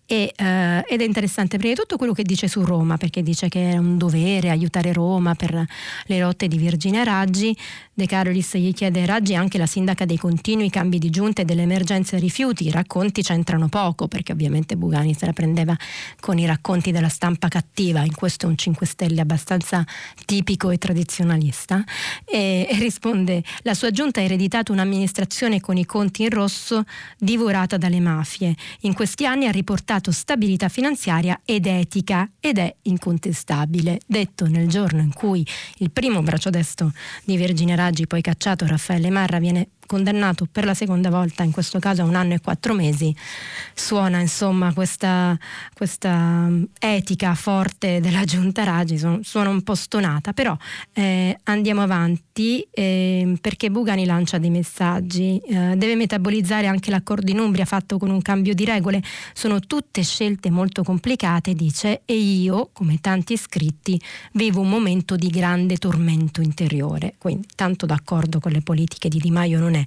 [0.04, 3.48] e, eh, ed è interessante prima di tutto quello che dice su Roma, perché dice
[3.48, 5.64] che è un dovere aiutare Roma per
[6.06, 7.56] le lotte di Virginia Raggi.
[7.94, 11.62] De Carolis gli chiede Raggi anche la sindaca dei continui cambi di giunta e delle
[11.62, 12.66] emergenze rifiuti.
[12.66, 15.76] I racconti c'entrano poco, perché ovviamente Bugani se la prendeva
[16.20, 18.00] con i racconti della stampa cattiva.
[18.00, 19.84] In questo è un 5 Stelle abbastanza
[20.26, 21.82] tipico e tradizionalista.
[22.24, 26.84] E, e risponde: La sua giunta ha ereditato un'amministrazione con i conti in rosso
[27.18, 28.54] divorata dalle mafie.
[28.80, 34.00] In questi anni ha riportato dato stabilità finanziaria ed etica ed è incontestabile.
[34.04, 35.46] Detto nel giorno in cui
[35.78, 36.90] il primo braccio destro
[37.24, 41.78] di Virginia Raggi, poi cacciato Raffaele Marra, viene condannato per la seconda volta, in questo
[41.78, 43.14] caso a un anno e quattro mesi,
[43.74, 45.38] suona insomma questa,
[45.74, 50.56] questa mm, etica forte della giunta Raggi, suona un po' stonata, però
[50.94, 57.38] eh, andiamo avanti eh, perché Bugani lancia dei messaggi, eh, deve metabolizzare anche l'accordo in
[57.38, 59.02] Umbria fatto con un cambio di regole,
[59.34, 64.00] sono tutte scelte molto complicate, dice, e io, come tanti iscritti,
[64.32, 69.30] vivo un momento di grande tormento interiore, quindi tanto d'accordo con le politiche di Di
[69.30, 69.81] Maio non è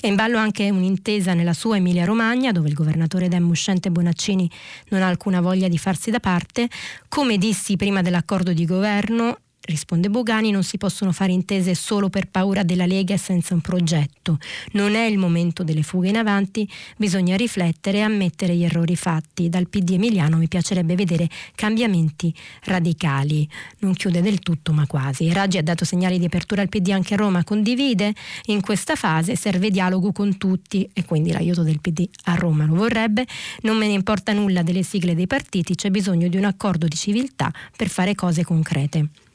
[0.00, 4.50] è in ballo anche un'intesa nella sua Emilia Romagna, dove il governatore Dem uscente Bonaccini
[4.88, 6.68] non ha alcuna voglia di farsi da parte.
[7.08, 12.28] Come dissi prima dell'accordo di governo, risponde Bogani, non si possono fare intese solo per
[12.28, 14.38] paura della Lega e senza un progetto.
[14.72, 19.48] Non è il momento delle fughe in avanti, bisogna riflettere e ammettere gli errori fatti.
[19.48, 23.48] Dal PD emiliano mi piacerebbe vedere cambiamenti radicali.
[23.80, 25.32] Non chiude del tutto, ma quasi.
[25.32, 28.14] Raggi ha dato segnali di apertura al PD anche a Roma, condivide.
[28.46, 32.74] In questa fase serve dialogo con tutti e quindi l'aiuto del PD a Roma lo
[32.74, 33.26] vorrebbe.
[33.62, 36.96] Non me ne importa nulla delle sigle dei partiti, c'è bisogno di un accordo di
[36.96, 39.25] civiltà per fare cose concrete.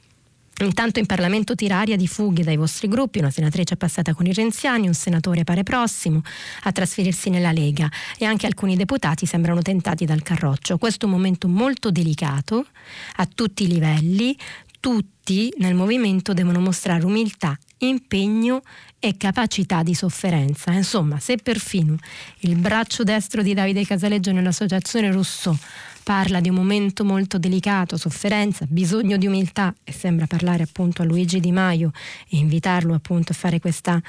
[0.64, 4.28] Intanto in Parlamento tira aria di fughe dai vostri gruppi, una senatrice è passata con
[4.28, 6.22] i renziani, un senatore pare prossimo
[6.64, 10.78] a trasferirsi nella Lega e anche alcuni deputati sembrano tentati dal carroccio.
[10.78, 12.68] Questo è un momento molto delicato
[13.16, 14.38] a tutti i livelli,
[14.80, 18.62] tutti nel movimento devono mostrare umiltà, impegno
[19.00, 20.72] e capacità di sofferenza.
[20.72, 21.96] Insomma, se perfino
[22.42, 25.58] il braccio destro di Davide Casaleggio nell'associazione Rousseau
[26.04, 31.06] parla di un momento molto delicato, sofferenza, bisogno di umiltà e sembra parlare appunto a
[31.06, 31.92] Luigi Di Maio
[32.30, 34.02] e invitarlo appunto a fare questa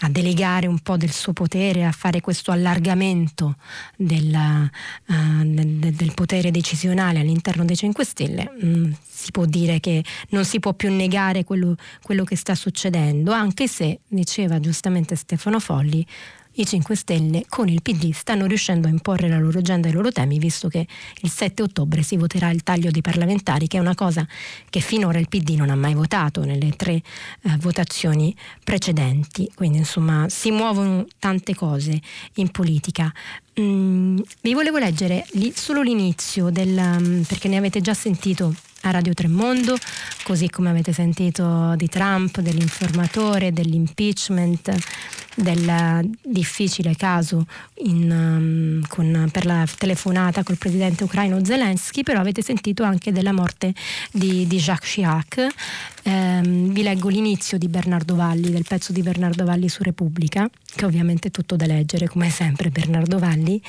[0.00, 3.56] a delegare un po' del suo potere, a fare questo allargamento
[3.96, 4.32] del,
[5.06, 8.50] uh, del, del potere decisionale all'interno dei 5 Stelle.
[8.64, 13.32] Mm, si può dire che non si può più negare quello, quello che sta succedendo,
[13.32, 16.06] anche se, diceva giustamente Stefano Folli,
[16.54, 19.94] i 5 Stelle con il PD stanno riuscendo a imporre la loro agenda e i
[19.94, 20.86] loro temi, visto che
[21.20, 24.26] il 7 ottobre si voterà il taglio dei parlamentari, che è una cosa
[24.68, 27.02] che finora il PD non ha mai votato nelle tre eh,
[27.58, 29.50] votazioni precedenti.
[29.54, 32.00] Quindi insomma si muovono tante cose
[32.34, 33.12] in politica.
[33.60, 38.90] Mm, vi volevo leggere li, solo l'inizio del, um, perché ne avete già sentito a
[38.90, 39.76] Radio Tremondo,
[40.24, 44.74] così come avete sentito di Trump, dell'informatore, dell'impeachment,
[45.34, 47.46] del difficile caso
[47.84, 53.32] in, um, con, per la telefonata col presidente ucraino Zelensky, però avete sentito anche della
[53.32, 53.72] morte
[54.10, 55.46] di, di Jacques Chirac.
[56.04, 60.84] Um, vi leggo l'inizio di Bernardo Valli, del pezzo di Bernardo Valli su Repubblica, che
[60.84, 63.62] ovviamente è tutto da leggere, come sempre Bernardo Valli,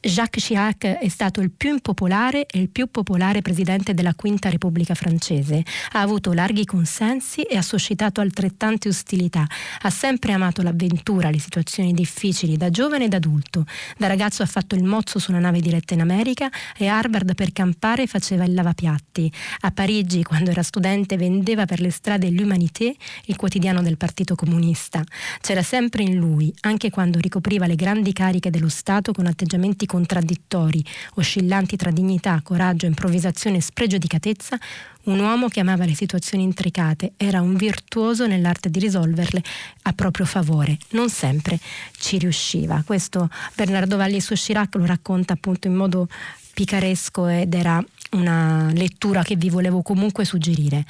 [0.00, 4.94] Jacques Chirac è stato il più impopolare e il più popolare presidente della Quinta Repubblica
[4.94, 5.64] francese.
[5.92, 9.44] Ha avuto larghi consensi e ha suscitato altrettante ostilità.
[9.82, 13.66] Ha sempre amato l'avventura, le situazioni difficili, da giovane ed adulto.
[13.96, 17.34] Da ragazzo ha fatto il mozzo su una nave diretta in America e a Harvard
[17.34, 19.30] per campare faceva il lavapiatti.
[19.62, 25.02] A Parigi, quando era studente, vendeva per le strade L'Humanité, il quotidiano del Partito Comunista.
[25.40, 30.84] C'era sempre in lui, anche quando ricopriva le grandi cariche dello Stato con atteggiamenti contraddittori,
[31.14, 34.56] oscillanti tra dignità, coraggio, improvvisazione e spregiudicatezza,
[35.04, 39.42] un uomo che amava le situazioni intricate, era un virtuoso nell'arte di risolverle
[39.82, 40.78] a proprio favore.
[40.90, 41.58] Non sempre
[41.98, 42.82] ci riusciva.
[42.86, 46.08] Questo Bernardo Valli su Chirac lo racconta appunto in modo
[46.52, 50.84] picaresco ed era una lettura che vi volevo comunque suggerire.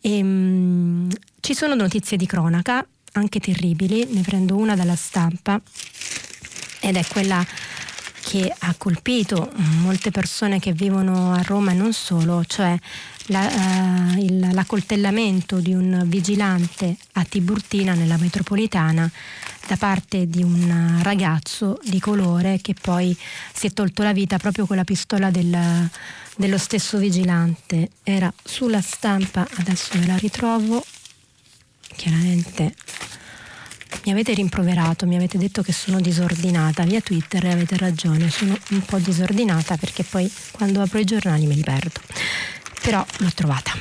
[0.00, 1.08] E, ehm, mh,
[1.40, 5.60] ci sono notizie di cronaca, anche terribili, ne prendo una dalla stampa
[6.80, 7.44] ed è quella
[8.30, 9.50] che ha colpito
[9.82, 12.78] molte persone che vivono a Roma e non solo, cioè
[13.26, 19.10] la, uh, il, l'accoltellamento di un vigilante a Tiburtina nella metropolitana
[19.66, 23.16] da parte di un ragazzo di colore che poi
[23.52, 25.90] si è tolto la vita proprio con la pistola del,
[26.36, 27.90] dello stesso vigilante.
[28.04, 30.84] Era sulla stampa, adesso ve la ritrovo,
[31.96, 32.76] chiaramente
[34.04, 38.56] mi avete rimproverato, mi avete detto che sono disordinata via Twitter e avete ragione, sono
[38.70, 42.00] un po' disordinata perché poi quando apro i giornali me li perdo.
[42.82, 43.72] Però l'ho trovata.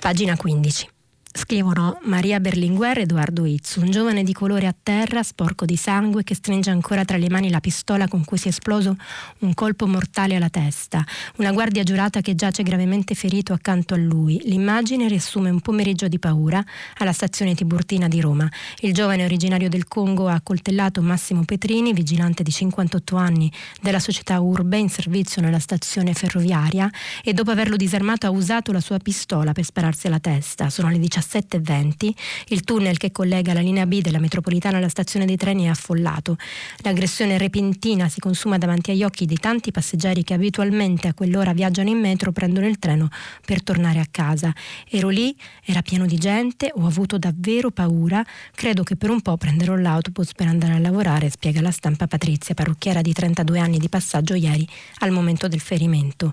[0.00, 0.97] Pagina 15.
[1.38, 6.34] Scrivono Maria Berlinguer Edoardo Izzu, un giovane di colore a terra, sporco di sangue, che
[6.34, 8.96] stringe ancora tra le mani la pistola con cui si è esploso
[9.38, 11.02] un colpo mortale alla testa.
[11.36, 14.40] Una guardia giurata che giace gravemente ferito accanto a lui.
[14.46, 16.62] L'immagine riassume un pomeriggio di paura
[16.96, 18.50] alla stazione Tiburtina di Roma.
[18.80, 24.40] Il giovane originario del Congo ha accoltellato Massimo Petrini, vigilante di 58 anni della società
[24.40, 26.90] Urbe in servizio nella stazione ferroviaria
[27.22, 30.68] e dopo averlo disarmato ha usato la sua pistola per spararsi alla testa.
[30.68, 32.10] Sono le 17 17.20
[32.48, 36.36] il tunnel che collega la linea B della metropolitana alla stazione dei treni è affollato.
[36.78, 41.90] L'aggressione repentina si consuma davanti agli occhi di tanti passeggeri che abitualmente a quell'ora viaggiano
[41.90, 43.08] in metro prendono il treno
[43.44, 44.52] per tornare a casa.
[44.88, 49.36] Ero lì, era pieno di gente, ho avuto davvero paura, credo che per un po'
[49.36, 53.88] prenderò l'autobus per andare a lavorare, spiega la stampa Patrizia, parrucchiera di 32 anni di
[53.88, 54.66] passaggio ieri
[54.98, 56.32] al momento del ferimento.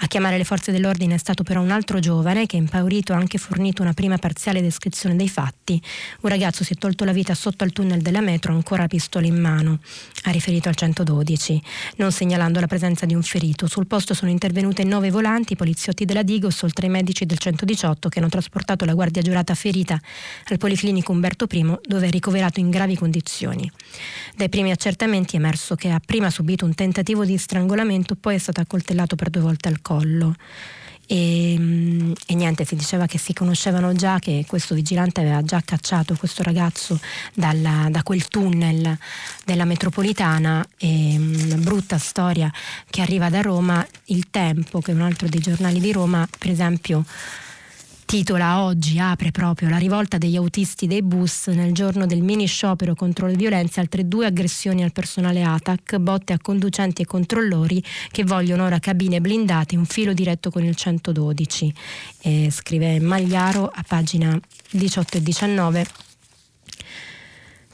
[0.00, 3.38] A chiamare le forze dell'ordine è stato però un altro giovane che impaurito ha anche
[3.38, 5.78] fornito una prima parziale descrizione dei fatti.
[6.22, 9.38] Un ragazzo si è tolto la vita sotto al tunnel della metro, ancora pistola in
[9.38, 9.80] mano,
[10.22, 11.62] ha riferito al 112,
[11.96, 13.66] non segnalando la presenza di un ferito.
[13.66, 18.18] Sul posto sono intervenute nove volanti, poliziotti della Digos, oltre ai medici del 118 che
[18.18, 20.00] hanno trasportato la guardia giurata ferita
[20.48, 23.70] al Policlinico Umberto I, dove è ricoverato in gravi condizioni.
[24.34, 28.38] Dai primi accertamenti è emerso che ha prima subito un tentativo di strangolamento, poi è
[28.38, 30.34] stato accoltellato per due volte al collo.
[31.06, 35.60] E, mm, e, niente, si diceva che si conoscevano già, che questo vigilante aveva già
[35.64, 36.98] cacciato questo ragazzo
[37.32, 38.96] dalla, da quel tunnel
[39.44, 40.64] della metropolitana.
[40.76, 42.52] E, mm, una brutta storia
[42.88, 43.86] che arriva da Roma.
[44.06, 47.04] Il Tempo, che è un altro dei giornali di Roma, per esempio
[48.04, 52.94] titola oggi, apre proprio la rivolta degli autisti dei bus nel giorno del mini sciopero
[52.94, 58.24] contro le violenze, altre due aggressioni al personale ATAC, botte a conducenti e controllori che
[58.24, 61.74] vogliono ora cabine blindate, un filo diretto con il 112.
[62.22, 64.38] E scrive Magliaro a pagina
[64.70, 65.86] 18 e 19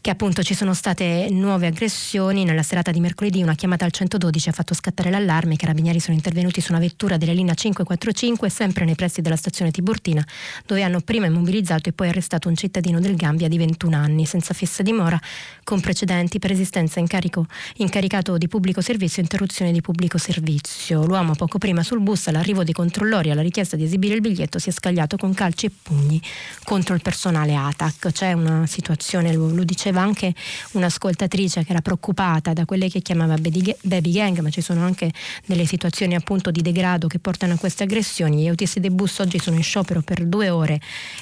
[0.00, 2.44] che appunto ci sono state nuove aggressioni.
[2.44, 5.54] Nella serata di mercoledì una chiamata al 112 ha fatto scattare l'allarme.
[5.54, 9.70] I carabinieri sono intervenuti su una vettura della linea 545 sempre nei pressi della stazione
[9.70, 10.24] Tiburtina
[10.64, 14.54] dove hanno prima immobilizzato e poi arrestato un cittadino del Gambia di 21 anni senza
[14.54, 15.20] fissa dimora
[15.64, 21.04] con precedenti per esistenza incarico, incaricato di pubblico servizio e interruzione di pubblico servizio.
[21.04, 24.70] L'uomo poco prima sul bus all'arrivo dei controllori alla richiesta di esibire il biglietto si
[24.70, 26.20] è scagliato con calci e pugni
[26.64, 28.12] contro il personale ATAC.
[28.12, 30.32] C'è una situazione, lo, lo dice diceva anche
[30.72, 35.10] un'ascoltatrice che era preoccupata da quelle che chiamava baby gang, ma ci sono anche
[35.44, 38.42] delle situazioni appunto di degrado che portano a queste aggressioni.
[38.42, 40.80] Gli autisti dei bus oggi sono in sciopero per due ore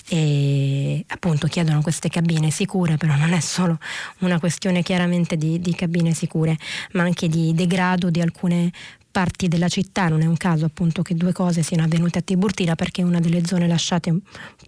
[0.09, 3.79] e appunto chiedono queste cabine sicure, però non è solo
[4.19, 6.57] una questione chiaramente di, di cabine sicure,
[6.93, 8.71] ma anche di degrado di alcune
[9.19, 12.77] parti della città, non è un caso appunto che due cose siano avvenute a Tiburtina
[12.77, 14.17] perché una delle zone lasciate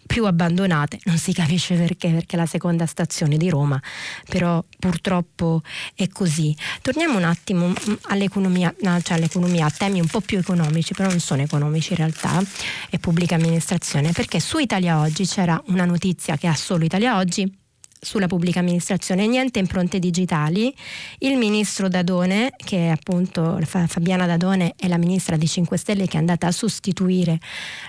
[0.08, 3.80] più abbandonate, non si capisce perché, perché è la seconda stazione di Roma,
[4.28, 5.62] però purtroppo
[5.94, 6.52] è così.
[6.82, 11.20] Torniamo un attimo mm, all'economia, cioè all'economia, a temi un po' più economici, però non
[11.20, 12.42] sono economici in realtà,
[12.88, 17.59] è pubblica amministrazione, perché su Italia Oggi c'era una notizia che ha solo Italia Oggi
[18.00, 20.74] sulla pubblica amministrazione, niente impronte digitali.
[21.18, 26.16] Il ministro Dadone, che è appunto Fabiana Dadone è la ministra di 5 Stelle che
[26.16, 27.38] è andata a sostituire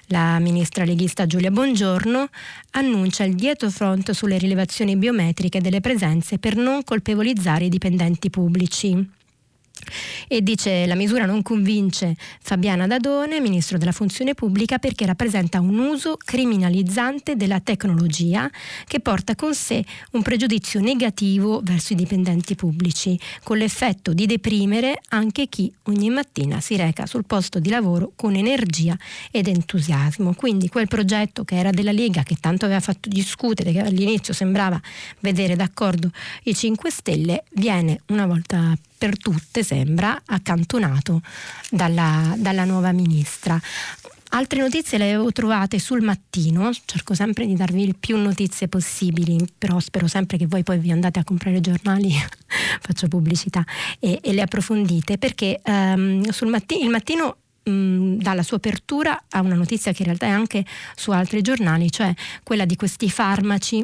[0.08, 2.28] la ministra leghista Giulia Bongiorno,
[2.72, 9.20] annuncia il dietro front sulle rilevazioni biometriche delle presenze per non colpevolizzare i dipendenti pubblici.
[10.28, 15.78] E dice la misura non convince Fabiana Dadone, ministro della funzione pubblica, perché rappresenta un
[15.80, 18.50] uso criminalizzante della tecnologia
[18.86, 25.02] che porta con sé un pregiudizio negativo verso i dipendenti pubblici, con l'effetto di deprimere
[25.10, 28.98] anche chi ogni mattina si reca sul posto di lavoro con energia
[29.32, 30.34] ed entusiasmo.
[30.34, 34.80] Quindi quel progetto che era della Lega, che tanto aveva fatto discutere, che all'inizio sembrava
[35.20, 36.12] vedere d'accordo
[36.44, 41.24] i 5 Stelle, viene una volta per tutte, sembra, accantonato
[41.72, 43.60] dalla, dalla nuova ministra.
[44.30, 49.44] Altre notizie le avevo trovate sul mattino, cerco sempre di darvi il più notizie possibili,
[49.58, 52.14] però spero sempre che voi poi vi andate a comprare i giornali,
[52.80, 53.66] faccio pubblicità,
[53.98, 59.56] e, e, le approfondite, perché um, matti- il mattino um, dalla sua apertura a una
[59.56, 63.84] notizia che in realtà è anche su altri giornali, cioè quella di questi farmaci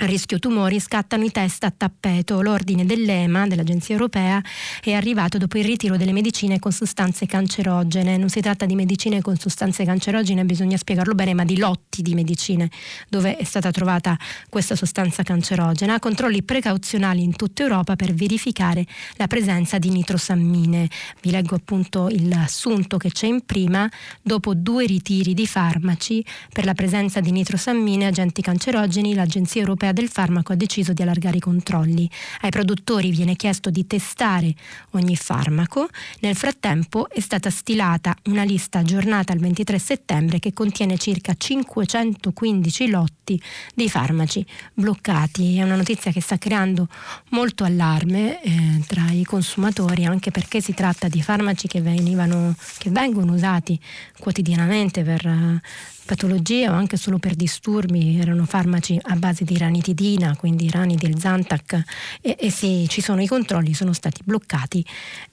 [0.00, 2.40] a rischio tumori scattano i test a tappeto.
[2.40, 4.42] L'ordine dell'EMA, dell'Agenzia Europea,
[4.82, 8.16] è arrivato dopo il ritiro delle medicine con sostanze cancerogene.
[8.16, 12.14] Non si tratta di medicine con sostanze cancerogene, bisogna spiegarlo bene, ma di lotti di
[12.14, 12.70] medicine
[13.08, 15.98] dove è stata trovata questa sostanza cancerogena.
[15.98, 18.84] Controlli precauzionali in tutta Europa per verificare
[19.16, 20.88] la presenza di nitrosammine.
[21.20, 23.88] Vi leggo appunto il assunto che c'è in prima.
[24.22, 29.92] Dopo due ritiri di farmaci per la presenza di nitrosammine, agenti cancerogeni, l'Agenzia Europea Europea
[29.92, 32.08] del Farmaco ha deciso di allargare i controlli.
[32.42, 34.54] Ai produttori viene chiesto di testare
[34.90, 35.88] ogni farmaco.
[36.20, 42.88] Nel frattempo è stata stilata una lista aggiornata al 23 settembre che contiene circa 515
[42.90, 43.40] lotti
[43.74, 45.58] di farmaci bloccati.
[45.58, 46.86] È una notizia che sta creando
[47.30, 52.90] molto allarme eh, tra i consumatori anche perché si tratta di farmaci che, venivano, che
[52.90, 53.78] vengono usati
[54.18, 55.60] quotidianamente per
[56.04, 61.18] patologie o anche solo per disturbi, erano farmaci a base di ranitidina, quindi rani del
[61.18, 61.82] Zantac
[62.20, 64.84] e, e se ci sono i controlli sono stati bloccati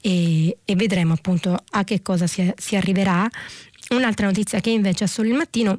[0.01, 3.27] e, e vedremo appunto a che cosa si, si arriverà.
[3.89, 5.77] Un'altra notizia che invece è solo il mattino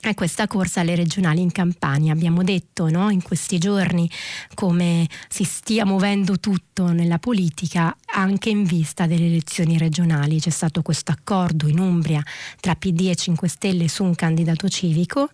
[0.00, 2.12] è questa corsa alle regionali in Campania.
[2.12, 4.08] Abbiamo detto no, in questi giorni
[4.54, 10.40] come si stia muovendo tutto nella politica anche in vista delle elezioni regionali.
[10.40, 12.22] C'è stato questo accordo in Umbria
[12.60, 15.30] tra PD e 5 Stelle su un candidato civico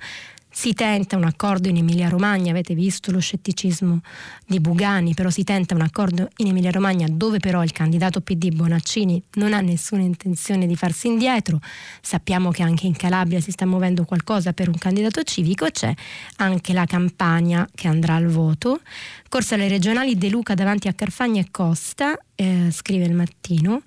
[0.56, 4.00] si tenta un accordo in Emilia-Romagna, avete visto lo scetticismo
[4.46, 9.20] di Bugani, però si tenta un accordo in Emilia-Romagna dove però il candidato PD Bonaccini
[9.34, 11.61] non ha nessuna intenzione di farsi indietro.
[12.00, 15.92] Sappiamo che anche in Calabria si sta muovendo qualcosa per un candidato civico, c'è
[16.36, 18.80] anche la campagna che andrà al voto.
[19.28, 23.82] Corsa alle regionali De Luca davanti a Carfagna e Costa, eh, scrive il mattino,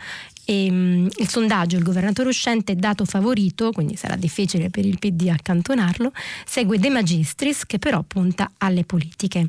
[0.50, 5.28] e, um, il sondaggio, il governatore uscente dato favorito, quindi sarà difficile per il PD
[5.28, 6.14] accantonarlo,
[6.46, 9.48] segue De Magistris che però punta alle politiche.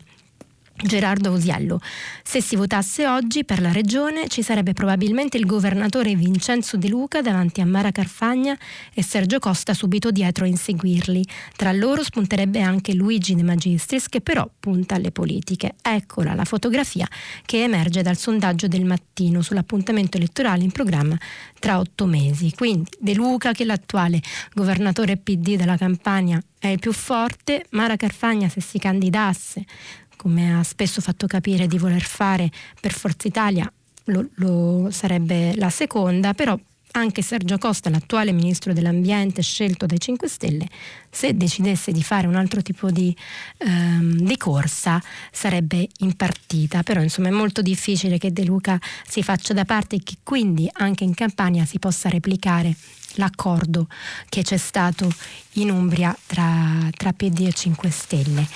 [0.82, 1.80] Gerardo Osiello.
[2.22, 7.20] Se si votasse oggi per la regione ci sarebbe probabilmente il governatore Vincenzo De Luca
[7.20, 8.56] davanti a Mara Carfagna
[8.94, 11.24] e Sergio Costa subito dietro a inseguirli.
[11.56, 15.74] Tra loro spunterebbe anche Luigi De Magistris che però punta alle politiche.
[15.82, 17.08] Eccola la fotografia
[17.44, 21.18] che emerge dal sondaggio del mattino sull'appuntamento elettorale in programma
[21.58, 22.52] tra otto mesi.
[22.54, 24.20] Quindi De Luca che è l'attuale
[24.52, 29.64] governatore PD della Campania è il più forte, Mara Carfagna se si candidasse
[30.18, 32.50] come ha spesso fatto capire di voler fare
[32.80, 33.72] per Forza Italia,
[34.06, 36.58] lo, lo sarebbe la seconda, però
[36.92, 40.66] anche Sergio Costa, l'attuale ministro dell'ambiente scelto dai 5 Stelle,
[41.10, 43.14] se decidesse di fare un altro tipo di,
[43.58, 45.00] ehm, di, corsa
[45.30, 46.82] sarebbe in partita.
[46.82, 50.68] Però insomma è molto difficile che De Luca si faccia da parte e che quindi
[50.72, 52.74] anche in Campania si possa replicare
[53.14, 53.86] l'accordo
[54.28, 55.10] che c'è stato
[55.54, 58.46] in Umbria tra, tra PD e 5 Stelle.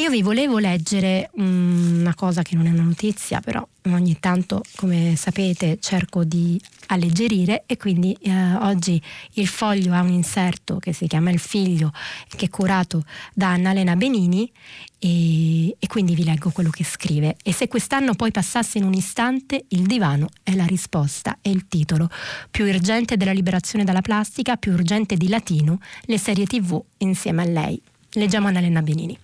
[0.00, 5.14] Io vi volevo leggere una cosa che non è una notizia, però ogni tanto, come
[5.14, 9.00] sapete, cerco di alleggerire e quindi eh, oggi
[9.34, 11.92] il foglio ha un inserto che si chiama Il figlio,
[12.34, 14.50] che è curato da Annalena Benini
[14.98, 17.36] e, e quindi vi leggo quello che scrive.
[17.42, 21.68] E se quest'anno poi passasse in un istante, il divano è la risposta, è il
[21.68, 22.08] titolo.
[22.50, 27.46] Più urgente della liberazione dalla plastica, più urgente di latino, le serie tv insieme a
[27.46, 27.82] lei.
[28.14, 29.16] Leggiamo Annalena Benini.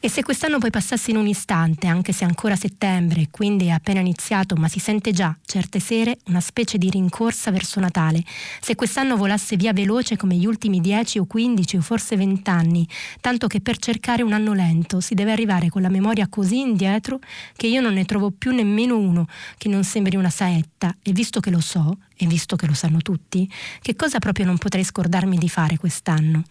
[0.00, 3.98] E se quest'anno poi passasse in un istante, anche se ancora settembre quindi è appena
[3.98, 8.22] iniziato, ma si sente già, certe sere, una specie di rincorsa verso Natale,
[8.60, 12.88] se quest'anno volasse via veloce come gli ultimi 10 o 15 o forse 20 anni,
[13.20, 17.18] tanto che per cercare un anno lento si deve arrivare con la memoria così indietro
[17.56, 19.26] che io non ne trovo più nemmeno uno
[19.56, 22.98] che non sembri una saetta, e visto che lo so, e visto che lo sanno
[22.98, 23.50] tutti,
[23.80, 26.42] che cosa proprio non potrei scordarmi di fare quest'anno?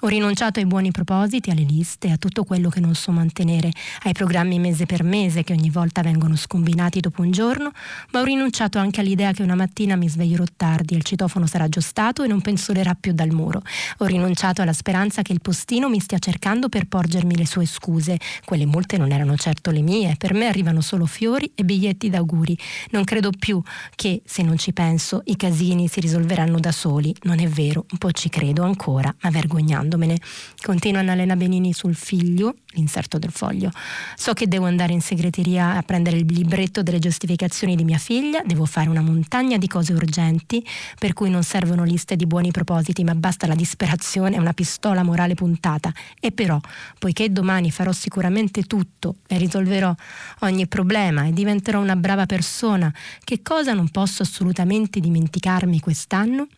[0.00, 3.70] Ho rinunciato ai buoni propositi, alle liste, a tutto quello che non so mantenere,
[4.04, 7.72] ai programmi mese per mese che ogni volta vengono scombinati dopo un giorno,
[8.12, 11.64] ma ho rinunciato anche all'idea che una mattina mi sveglierò tardi e il citofono sarà
[11.64, 13.62] aggiustato e non pensolerà più dal muro.
[13.98, 18.18] Ho rinunciato alla speranza che il postino mi stia cercando per porgermi le sue scuse.
[18.44, 22.56] Quelle multe non erano certo le mie, per me arrivano solo fiori e biglietti d'auguri.
[22.90, 23.60] Non credo più
[23.94, 27.14] che, se non ci penso, adesso i casini si risolveranno da soli.
[27.22, 30.18] Non è vero, un po' ci credo ancora, ma vergognandomene.
[30.62, 33.70] Continua Annalena Benini sul figlio, l'inserto del foglio.
[34.16, 38.42] So che devo andare in segreteria a prendere il libretto delle giustificazioni di mia figlia,
[38.44, 40.64] devo fare una montagna di cose urgenti,
[40.98, 45.02] per cui non servono liste di buoni propositi, ma basta la disperazione e una pistola
[45.02, 45.92] morale puntata.
[46.20, 46.58] E però,
[46.98, 49.94] poiché domani farò sicuramente tutto e risolverò
[50.40, 52.92] ogni problema e diventerò una brava persona,
[53.24, 56.48] che cosa non posso assolutamente dimenticarmi quest'anno?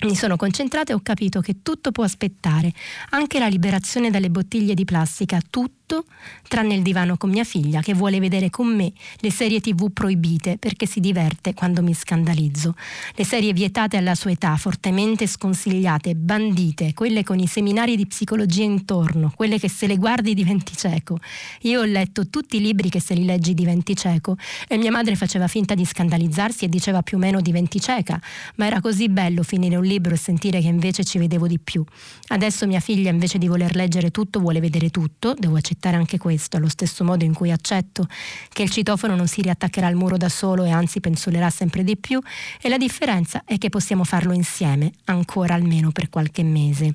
[0.00, 2.72] Mi sono concentrata e ho capito che tutto può aspettare,
[3.10, 6.04] anche la liberazione dalle bottiglie di plastica, tutto tutto
[6.46, 10.58] tranne il divano con mia figlia che vuole vedere con me le serie tv proibite
[10.58, 12.74] perché si diverte quando mi scandalizzo.
[13.14, 18.62] Le serie vietate alla sua età, fortemente sconsigliate, bandite, quelle con i seminari di psicologia
[18.62, 21.18] intorno, quelle che se le guardi diventi cieco.
[21.62, 24.36] Io ho letto tutti i libri che se li leggi diventi cieco
[24.68, 28.20] e mia madre faceva finta di scandalizzarsi e diceva più o meno diventi cieca,
[28.56, 31.84] ma era così bello finire un libro e sentire che invece ci vedevo di più.
[32.28, 36.18] Adesso mia figlia invece di voler leggere tutto vuole vedere tutto, devo accettare accettare anche
[36.18, 38.06] questo, allo stesso modo in cui accetto
[38.48, 41.96] che il citofono non si riattaccherà al muro da solo e anzi pensolerà sempre di
[41.96, 42.20] più,
[42.60, 46.94] e la differenza è che possiamo farlo insieme, ancora almeno per qualche mese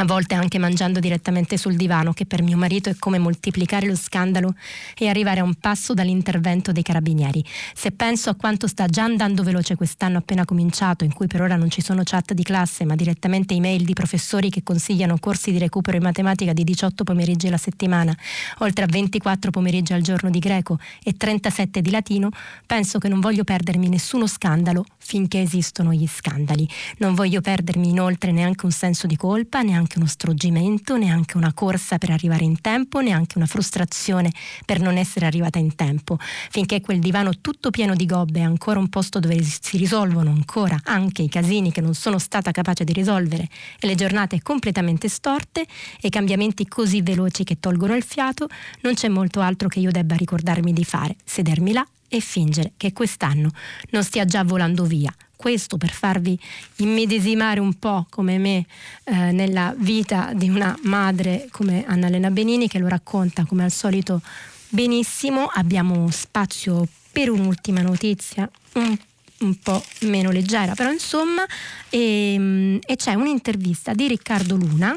[0.00, 3.94] a volte anche mangiando direttamente sul divano, che per mio marito è come moltiplicare lo
[3.94, 4.54] scandalo
[4.96, 7.44] e arrivare a un passo dall'intervento dei carabinieri.
[7.74, 11.54] Se penso a quanto sta già andando veloce quest'anno appena cominciato, in cui per ora
[11.54, 15.58] non ci sono chat di classe, ma direttamente email di professori che consigliano corsi di
[15.58, 18.12] recupero in matematica di 18 pomeriggi alla settimana,
[18.58, 22.30] oltre a 24 pomeriggi al giorno di greco e 37 di latino,
[22.66, 26.68] penso che non voglio perdermi nessuno scandalo finché esistono gli scandali.
[26.98, 31.52] Non voglio perdermi inoltre neanche un senso di colpa, neanche neanche uno struggimento, neanche una
[31.52, 34.32] corsa per arrivare in tempo, neanche una frustrazione
[34.64, 36.16] per non essere arrivata in tempo,
[36.50, 40.78] finché quel divano tutto pieno di gobbe è ancora un posto dove si risolvono ancora
[40.84, 45.60] anche i casini che non sono stata capace di risolvere e le giornate completamente storte
[45.62, 48.48] e i cambiamenti così veloci che tolgono il fiato,
[48.80, 52.92] non c'è molto altro che io debba ricordarmi di fare, sedermi là e fingere che
[52.92, 53.50] quest'anno
[53.90, 55.14] non stia già volando via.
[55.44, 56.40] Questo per farvi
[56.76, 58.64] immedesimare un po' come me
[59.04, 64.22] eh, nella vita di una madre come Annalena Benini che lo racconta come al solito
[64.70, 65.44] benissimo.
[65.44, 68.96] Abbiamo spazio per un'ultima notizia un,
[69.40, 71.44] un po' meno leggera, però insomma,
[71.90, 74.96] e, ehm, e c'è un'intervista di Riccardo Luna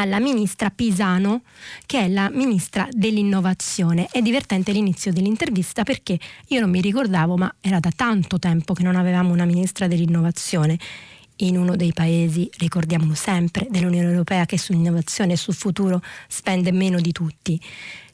[0.00, 1.42] alla ministra Pisano,
[1.86, 4.08] che è la ministra dell'innovazione.
[4.10, 6.18] È divertente l'inizio dell'intervista perché
[6.48, 10.78] io non mi ricordavo, ma era da tanto tempo che non avevamo una ministra dell'innovazione
[11.40, 16.98] in uno dei paesi, ricordiamolo sempre, dell'Unione Europea che sull'innovazione e sul futuro spende meno
[17.00, 17.60] di tutti.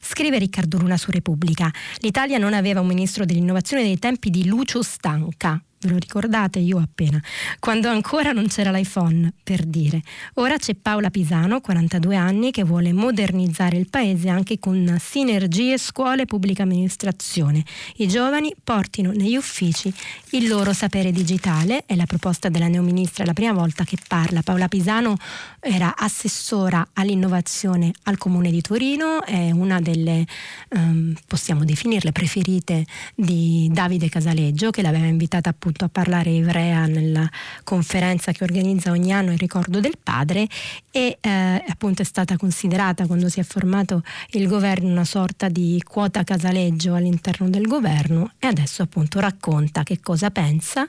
[0.00, 4.82] Scrive Riccardo Luna su Repubblica, l'Italia non aveva un ministro dell'innovazione dei tempi di Lucio
[4.82, 6.58] Stanca, ve lo ricordate?
[6.58, 7.20] Io appena,
[7.58, 10.02] quando ancora non c'era l'iPhone, per dire.
[10.34, 16.22] Ora c'è Paola Pisano, 42 anni, che vuole modernizzare il paese anche con sinergie scuole
[16.22, 17.64] e pubblica amministrazione.
[17.96, 19.92] I giovani portino negli uffici
[20.30, 24.42] il loro sapere digitale, è la proposta della neoministra, è la prima volta che parla.
[24.42, 25.16] Paola Pisano
[25.60, 30.24] era assessora all'innovazione al Comune di Torino, è una delle,
[30.70, 36.86] um, possiamo definirle, preferite di Davide Casaleggio, che l'aveva invitata appunto appunto a parlare Ivrea
[36.86, 37.28] nella
[37.64, 40.46] conferenza che organizza ogni anno in ricordo del padre
[40.90, 44.02] e eh, appunto è stata considerata quando si è formato
[44.32, 50.00] il governo una sorta di quota casaleggio all'interno del governo e adesso appunto racconta che
[50.00, 50.86] cosa pensa,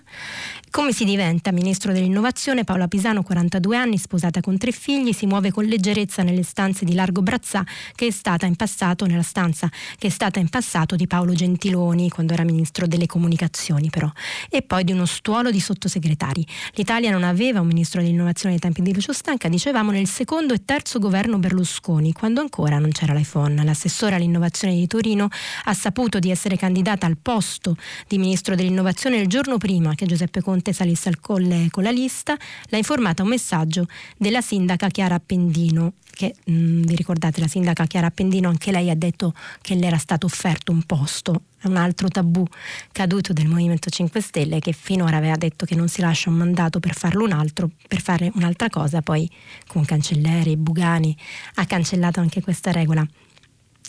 [0.70, 2.66] come si diventa ministro dell'innovazione.
[2.66, 6.94] Paola Pisano, 42 anni, sposata con tre figli, si muove con leggerezza nelle stanze di
[6.94, 7.64] Largo Brazzà
[7.96, 12.10] che è stata in passato, nella stanza che è stata in passato di Paolo Gentiloni
[12.10, 14.12] quando era ministro delle comunicazioni però.
[14.50, 16.46] E poi di uno stuolo di sottosegretari.
[16.74, 20.66] L'Italia non aveva un ministro dell'innovazione ai tempi di Lucio Stanca, dicevamo nel secondo e
[20.66, 23.64] terzo governo Berlusconi, quando ancora non c'era l'iPhone.
[23.64, 25.28] L'assessore all'innovazione di Torino
[25.66, 27.76] ha saputo di essere candidata al posto
[28.08, 32.36] di ministro dell'innovazione il giorno prima che Giuseppe Conte salisse al colle con la lista.
[32.70, 33.86] L'ha informata un messaggio
[34.18, 38.90] della sindaca Chiara Appendino, che mh, mm, vi ricordate la sindaca Chiara Appendino, anche lei
[38.90, 42.46] ha detto che le era stato offerto un posto un altro tabù
[42.92, 46.80] caduto del Movimento 5 Stelle che finora aveva detto che non si lascia un mandato
[46.80, 49.30] per farlo un altro, per fare un'altra cosa, poi
[49.68, 51.16] con Cancelleri, Bugani
[51.56, 53.06] ha cancellato anche questa regola.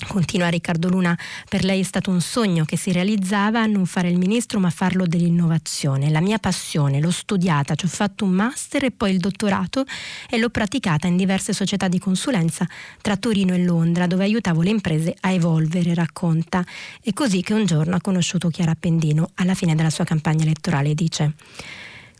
[0.08, 1.16] Continua Riccardo Luna,
[1.48, 5.06] per lei è stato un sogno che si realizzava non fare il ministro ma farlo
[5.06, 6.10] dell'innovazione.
[6.10, 9.84] La mia passione, l'ho studiata, ci ho fatto un master e poi il dottorato
[10.28, 12.66] e l'ho praticata in diverse società di consulenza
[13.00, 16.64] tra Torino e Londra dove aiutavo le imprese a evolvere, racconta.
[17.00, 20.94] È così che un giorno ha conosciuto Chiara Appendino alla fine della sua campagna elettorale
[20.94, 21.34] dice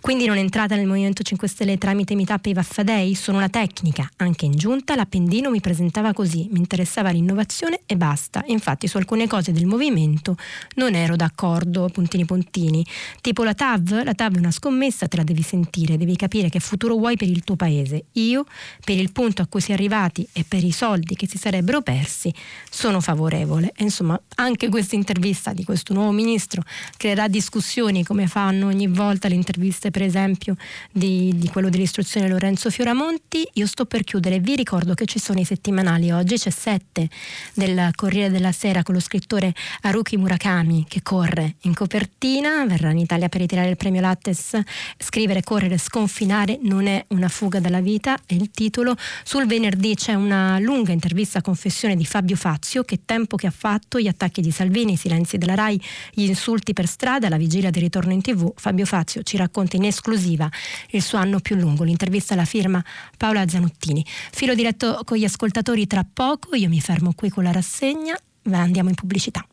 [0.05, 3.15] quindi non entrata nel Movimento 5 Stelle tramite Meetup e Vaffadei?
[3.15, 4.07] Sono una tecnica.
[4.17, 8.45] Anche in giunta l'Appendino mi presentava così, mi interessava l'innovazione e basta.
[8.49, 10.37] Infatti su alcune cose del movimento
[10.75, 12.85] non ero d'accordo, puntini puntini.
[13.23, 16.61] Tipo la TAV, la TAV è una scommessa, te la devi sentire, devi capire che
[16.61, 18.05] futuro vuoi per il tuo paese.
[18.13, 18.45] Io,
[18.85, 21.81] per il punto a cui si è arrivati e per i soldi che si sarebbero
[21.81, 22.31] persi,
[22.69, 23.73] sono favorevole.
[23.75, 26.63] E insomma, anche questa intervista di questo nuovo ministro
[26.99, 30.57] creerà discussioni come fanno ogni volta le interviste per esempio
[30.91, 33.47] di, di quello dell'istruzione Lorenzo Fioramonti.
[33.53, 37.09] Io sto per chiudere, vi ricordo che ci sono i settimanali, oggi c'è 7
[37.55, 42.99] del Corriere della Sera con lo scrittore Haruki Murakami che corre in copertina, verrà in
[42.99, 44.59] Italia per ritirare il premio Lattes,
[44.99, 48.97] scrivere, correre, sconfinare non è una fuga dalla vita, è il titolo.
[49.23, 53.55] Sul venerdì c'è una lunga intervista a confessione di Fabio Fazio, che tempo che ha
[53.57, 55.81] fatto, gli attacchi di Salvini, i silenzi della RAI,
[56.11, 58.53] gli insulti per strada, la vigilia del ritorno in tv.
[58.57, 60.49] Fabio Fazio ci racconta in in esclusiva
[60.91, 61.85] il suo anno più lungo.
[61.85, 62.83] L'intervista alla firma
[63.17, 64.05] Paola Zanottini.
[64.33, 68.19] Filo diretto con gli ascoltatori tra poco, io mi fermo qui con la rassegna,
[68.51, 69.47] andiamo in pubblicità.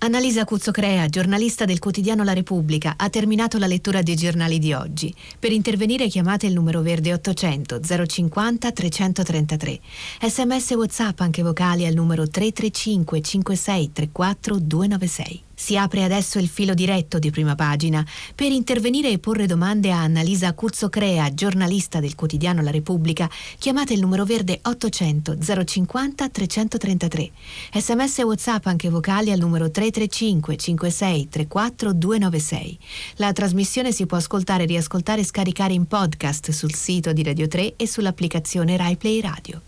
[0.00, 5.12] Annalisa Cuzzocrea, giornalista del quotidiano La Repubblica, ha terminato la lettura dei giornali di oggi.
[5.36, 9.80] Per intervenire chiamate il numero verde 800 050 333.
[10.22, 15.46] Sms WhatsApp anche vocali al numero 335 56 34 296.
[15.60, 18.06] Si apre adesso il filo diretto di prima pagina.
[18.32, 23.28] Per intervenire e porre domande a Annalisa Cuzzo-Crea, giornalista del quotidiano La Repubblica,
[23.58, 27.30] chiamate il numero verde 800 050 333.
[27.74, 32.78] Sms e WhatsApp anche vocali al numero 335 56 34 296.
[33.16, 37.74] La trasmissione si può ascoltare, riascoltare e scaricare in podcast sul sito di Radio 3
[37.74, 39.60] e sull'applicazione RaiPlay Radio.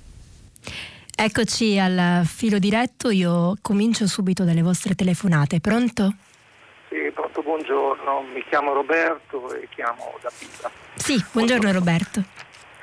[1.22, 5.60] Eccoci al filo diretto, io comincio subito dalle vostre telefonate.
[5.60, 6.14] Pronto?
[6.88, 8.22] Sì, pronto, buongiorno.
[8.32, 10.70] Mi chiamo Roberto e chiamo da Pisa.
[10.94, 11.72] Sì, buongiorno, buongiorno.
[11.72, 12.24] Roberto.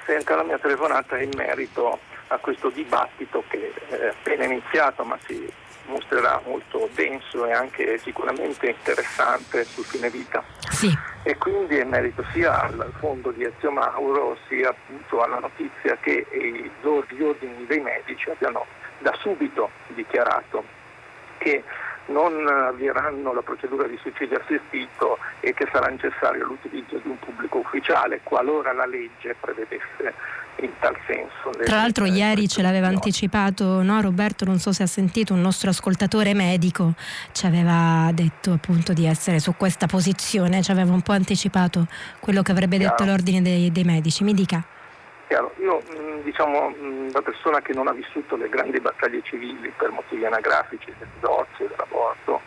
[0.05, 5.51] Senta, la mia telefonata in merito a questo dibattito che è appena iniziato ma si
[5.87, 10.43] mostrerà molto denso e anche sicuramente interessante sul fine vita.
[10.69, 10.95] Sì.
[11.23, 16.25] E quindi è merito sia al fondo di Ezio Mauro sia appunto alla notizia che
[16.31, 18.65] gli ordini dei medici abbiano
[18.99, 20.63] da subito dichiarato
[21.37, 21.63] che
[22.07, 27.57] non avvieranno la procedura di suicidio assistito e che sarà necessario l'utilizzo di un pubblico
[27.57, 30.13] ufficiale qualora la legge prevedesse
[30.61, 31.49] in tal senso.
[31.63, 35.69] Tra l'altro ieri ce l'aveva anticipato no, Roberto, non so se ha sentito, un nostro
[35.69, 36.93] ascoltatore medico
[37.31, 41.87] ci aveva detto appunto di essere su questa posizione, ci aveva un po' anticipato
[42.19, 42.95] quello che avrebbe Chiaro.
[42.97, 44.23] detto l'ordine dei, dei medici.
[44.23, 44.63] Mi dica.
[45.27, 45.53] Chiaro.
[45.59, 45.81] Io
[46.23, 46.73] diciamo
[47.11, 51.67] da persona che non ha vissuto le grandi battaglie civili per motivi anagrafici del divorzio,
[51.67, 52.41] dell'aborto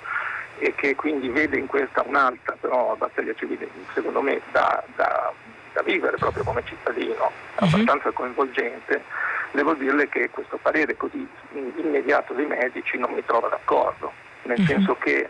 [0.59, 5.33] e che quindi vede in questa un'altra però battaglia civile secondo me da, da
[5.73, 7.67] da vivere proprio come cittadino, uh-huh.
[7.67, 9.03] abbastanza coinvolgente,
[9.53, 14.13] devo dirle che questo parere così immediato dei medici non mi trova d'accordo,
[14.43, 14.67] nel uh-huh.
[14.67, 15.29] senso che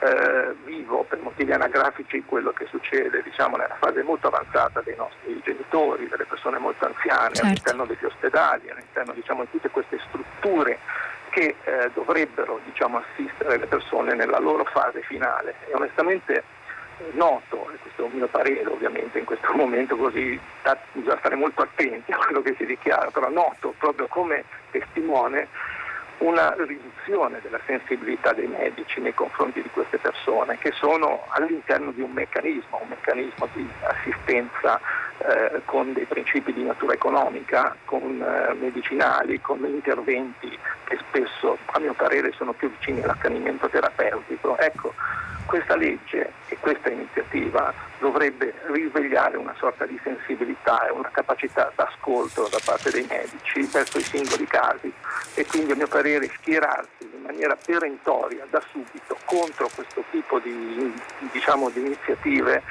[0.00, 5.40] eh, vivo per motivi anagrafici quello che succede diciamo, nella fase molto avanzata dei nostri
[5.42, 7.42] genitori, delle persone molto anziane, certo.
[7.42, 10.78] all'interno degli ospedali, all'interno diciamo, di tutte queste strutture
[11.30, 15.54] che eh, dovrebbero diciamo, assistere le persone nella loro fase finale.
[15.68, 16.44] E onestamente
[17.12, 20.38] noto, e questo è un mio parere ovviamente in questo momento così
[20.92, 25.48] bisogna stare molto attenti a quello che si dichiara, però noto proprio come testimone
[26.18, 32.00] una riduzione della sensibilità dei medici nei confronti di queste persone che sono all'interno di
[32.00, 34.80] un meccanismo, un meccanismo di assistenza
[35.18, 41.78] eh, con dei principi di natura economica, con eh, medicinali, con interventi che spesso a
[41.78, 44.56] mio parere sono più vicini all'accanimento terapeutico.
[44.58, 44.94] Ecco,
[45.46, 52.48] questa legge e questa iniziativa dovrebbe risvegliare una sorta di sensibilità e una capacità d'ascolto
[52.48, 54.92] da parte dei medici verso i singoli casi.
[55.34, 60.92] E quindi a mio parere schierarsi in maniera perentoria da subito contro questo tipo di,
[61.32, 62.62] diciamo, di iniziative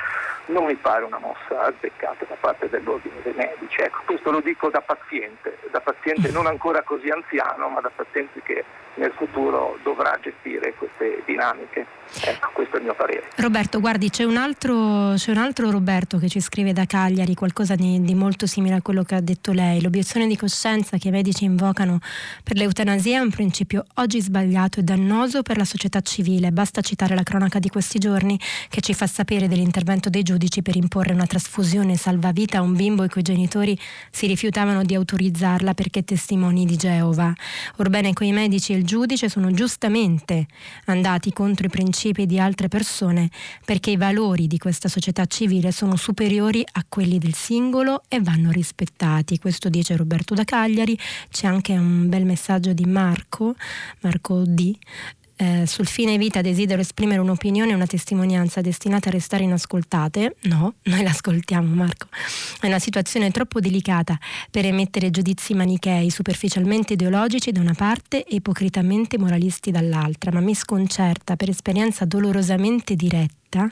[0.47, 3.79] non mi pare una mossa azzeccata da parte dell'ordine dei medici.
[3.79, 8.41] Ecco, questo lo dico da paziente, da paziente non ancora così anziano, ma da paziente
[8.43, 8.63] che
[8.95, 11.85] nel futuro dovrà gestire queste dinamiche.
[12.21, 13.29] Ecco, questo è il mio parere.
[13.35, 17.75] Roberto, guardi, c'è un altro, c'è un altro Roberto che ci scrive da Cagliari, qualcosa
[17.75, 19.81] di, di, molto simile a quello che ha detto lei.
[19.81, 21.99] L'obiezione di coscienza che i medici invocano
[22.43, 26.51] per l'eutanasia è un principio oggi sbagliato e dannoso per la società civile.
[26.51, 28.39] Basta citare la cronaca di questi giorni
[28.69, 33.03] che ci fa sapere dell'intervento dei giudici per imporre una trasfusione salvavita a un bimbo
[33.03, 33.77] i cui genitori
[34.11, 37.33] si rifiutavano di autorizzarla perché testimoni di Geova.
[37.77, 40.45] Orbene, quei medici e il giudice sono giustamente
[40.85, 43.29] andati contro i principi di altre persone
[43.65, 48.51] perché i valori di questa società civile sono superiori a quelli del singolo e vanno
[48.51, 49.39] rispettati.
[49.39, 50.97] Questo dice Roberto da Cagliari.
[51.31, 53.55] C'è anche un bel messaggio di Marco,
[54.01, 54.75] Marco D,
[55.38, 60.35] eh, sul fine vita desidero esprimere un'opinione e una testimonianza destinate a restare inascoltate.
[60.43, 62.07] No, noi l'ascoltiamo Marco.
[62.59, 64.17] È una situazione troppo delicata
[64.51, 70.55] per emettere giudizi manichei, superficialmente ideologici da una parte e ipocritamente moralisti dall'altra, ma mi
[70.55, 73.69] sconcerta per esperienza dolorosamente diretta vita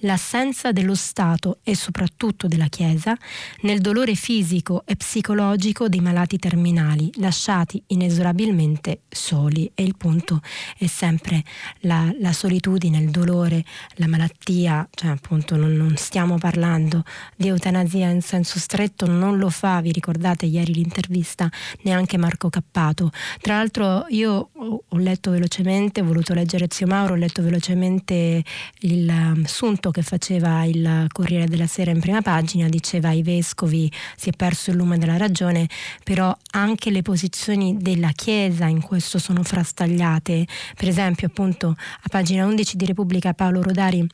[0.00, 3.16] l'assenza dello Stato e soprattutto della Chiesa
[3.62, 9.70] nel dolore fisico e psicologico dei malati terminali, lasciati inesorabilmente soli.
[9.74, 10.40] E il punto
[10.78, 11.44] è sempre
[11.80, 13.64] la, la solitudine, il dolore,
[13.96, 17.04] la malattia, cioè appunto non, non, stiamo parlando
[17.36, 21.50] di eutanasia in senso stretto, non lo fa, vi ricordate ieri l'intervista,
[21.82, 23.10] neanche Marco Cappato.
[23.40, 28.42] Tra l'altro io ho letto velocemente, ho voluto leggere Zio Mauro, ho letto velocemente
[28.80, 29.10] il
[29.40, 34.32] l'assunto che faceva il Corriere della Sera in prima pagina, diceva ai vescovi si è
[34.32, 35.68] perso il lume della ragione,
[36.02, 40.46] però anche le posizioni della Chiesa in questo sono frastagliate.
[40.76, 44.06] Per esempio, appunto, a pagina 11 di Repubblica Paolo Rodari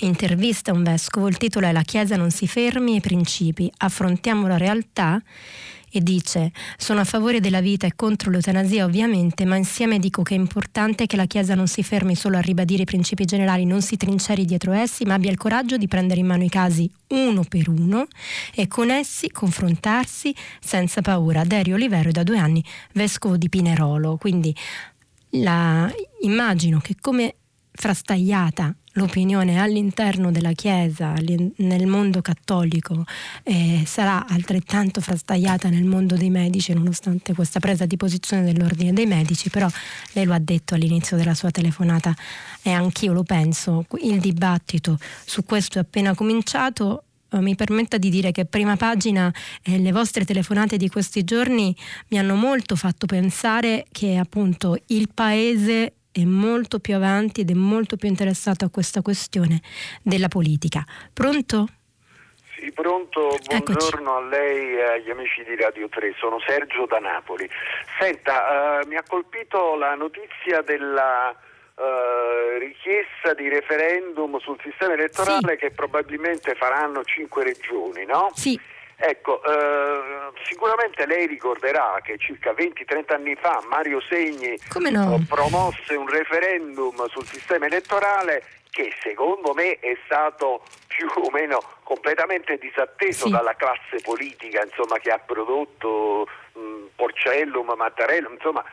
[0.00, 4.56] intervista un vescovo, il titolo è La Chiesa non si fermi ai principi, affrontiamo la
[4.56, 5.22] realtà
[5.92, 10.34] e dice sono a favore della vita e contro l'eutanasia ovviamente, ma insieme dico che
[10.34, 13.82] è importante che la Chiesa non si fermi solo a ribadire i principi generali, non
[13.82, 17.44] si trinceri dietro essi, ma abbia il coraggio di prendere in mano i casi uno
[17.46, 18.06] per uno
[18.54, 21.44] e con essi confrontarsi senza paura.
[21.44, 22.64] Derio Olivero è da due anni
[22.94, 24.54] vescovo di Pinerolo, quindi
[25.36, 27.36] la, immagino che come
[27.70, 31.14] frastagliata l'opinione all'interno della Chiesa,
[31.56, 33.04] nel mondo cattolico,
[33.42, 39.06] eh, sarà altrettanto frastagliata nel mondo dei medici, nonostante questa presa di posizione dell'ordine dei
[39.06, 39.68] medici, però
[40.12, 42.14] lei lo ha detto all'inizio della sua telefonata
[42.62, 47.04] e anch'io lo penso, il dibattito su questo è appena cominciato.
[47.30, 49.32] Eh, mi permetta di dire che prima pagina
[49.62, 51.74] eh, le vostre telefonate di questi giorni
[52.08, 57.54] mi hanno molto fatto pensare che appunto il paese è molto più avanti ed è
[57.54, 59.60] molto più interessato a questa questione
[60.02, 60.84] della politica.
[61.12, 61.66] Pronto?
[62.54, 63.96] Sì, pronto, buongiorno Eccoci.
[63.96, 67.48] a lei e agli amici di Radio 3, sono Sergio da Napoli.
[67.98, 71.34] Senta, uh, mi ha colpito la notizia della
[71.74, 75.56] uh, richiesta di referendum sul sistema elettorale sì.
[75.56, 78.30] che probabilmente faranno cinque regioni, no?
[78.34, 78.60] Sì.
[79.04, 84.56] Ecco, eh, sicuramente lei ricorderà che circa 20-30 anni fa Mario Segni
[84.90, 85.20] no?
[85.28, 92.56] promosse un referendum sul sistema elettorale che secondo me è stato più o meno completamente
[92.58, 93.32] disatteso sì.
[93.32, 96.60] dalla classe politica insomma, che ha prodotto mh,
[96.94, 98.64] Porcellum, Mattarellum, insomma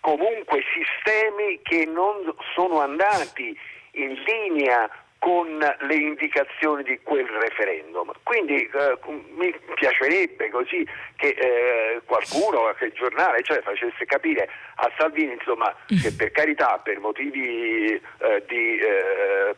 [0.00, 3.56] comunque sistemi che non sono andati
[3.92, 8.12] in linea con le indicazioni di quel referendum.
[8.22, 8.98] Quindi eh,
[9.36, 10.86] mi piacerebbe così
[11.16, 16.98] che eh, qualcuno, qualche giornale, cioè, facesse capire a Salvini insomma, che per carità, per
[16.98, 19.56] motivi eh, di eh,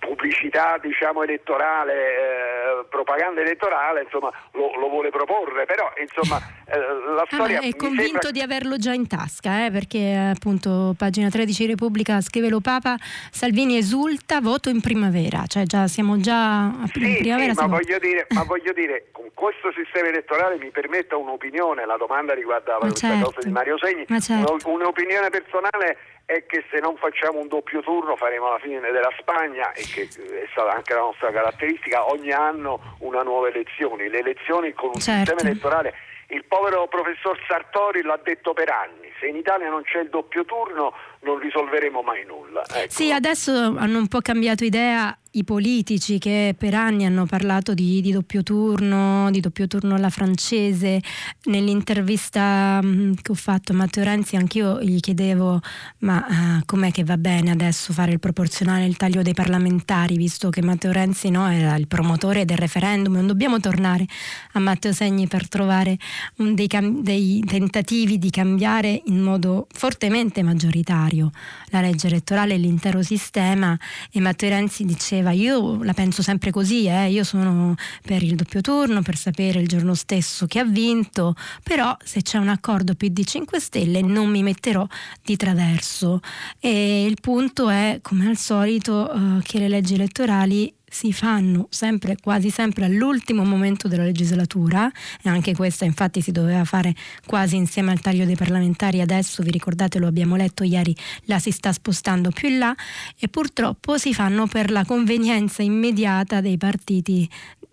[0.00, 6.78] pubblicità diciamo, elettorale, eh, propaganda elettorale, insomma, lo, lo, vuole proporre, però insomma, eh,
[7.14, 7.58] la storia...
[7.58, 8.30] Ah, è convinto sembra...
[8.30, 12.96] di averlo già in tasca, eh, perché appunto pagina 13 Repubblica scrive lo Papa,
[13.30, 17.50] Salvini esulta, voto in primavera, cioè già siamo già a sì, primavera.
[17.50, 17.68] Sì, siamo...
[17.68, 22.34] ma, voglio dire, ma voglio dire, con questo sistema elettorale mi permetta un'opinione, la domanda
[22.34, 23.26] riguardava questa certo.
[23.26, 24.56] cosa di Mario Segni, certo.
[24.64, 25.98] un'opinione personale
[26.30, 30.02] è che se non facciamo un doppio turno faremo la fine della Spagna e che
[30.02, 35.00] è stata anche la nostra caratteristica, ogni anno una nuova elezione, le elezioni con un
[35.00, 35.30] certo.
[35.30, 35.94] sistema elettorale
[36.30, 40.44] il povero professor Sartori l'ha detto per anni, se in Italia non c'è il doppio
[40.44, 42.62] turno non risolveremo mai nulla.
[42.66, 42.92] Ecco.
[42.92, 48.00] Sì, adesso hanno un po' cambiato idea i politici che per anni hanno parlato di,
[48.00, 51.00] di, doppio turno, di doppio turno alla francese.
[51.44, 55.60] Nell'intervista mm, che ho fatto a Matteo Renzi anch'io gli chiedevo
[55.98, 60.50] ma uh, com'è che va bene adesso fare il proporzionale, il taglio dei parlamentari, visto
[60.50, 63.12] che Matteo Renzi no, era il promotore del referendum.
[63.14, 64.06] Non dobbiamo tornare
[64.54, 65.96] a Matteo Segni per trovare
[66.34, 66.68] dei,
[67.00, 73.76] dei tentativi di cambiare in modo fortemente maggioritario la legge elettorale e l'intero sistema
[74.10, 78.60] e Matteo Renzi diceva io la penso sempre così, eh, io sono per il doppio
[78.60, 83.24] turno, per sapere il giorno stesso chi ha vinto, però se c'è un accordo PD
[83.24, 84.86] 5 Stelle non mi metterò
[85.22, 86.20] di traverso.
[86.58, 92.16] E il punto è, come al solito, eh, che le leggi elettorali si fanno sempre,
[92.20, 94.90] quasi sempre all'ultimo momento della legislatura
[95.22, 99.52] e anche questa infatti si doveva fare quasi insieme al taglio dei parlamentari, adesso vi
[99.52, 102.74] ricordate lo abbiamo letto ieri, la si sta spostando più in là
[103.18, 107.28] e purtroppo si fanno per la convenienza immediata dei partiti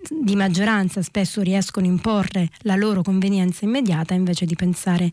[0.09, 5.09] di maggioranza spesso riescono a imporre la loro convenienza immediata invece di pensare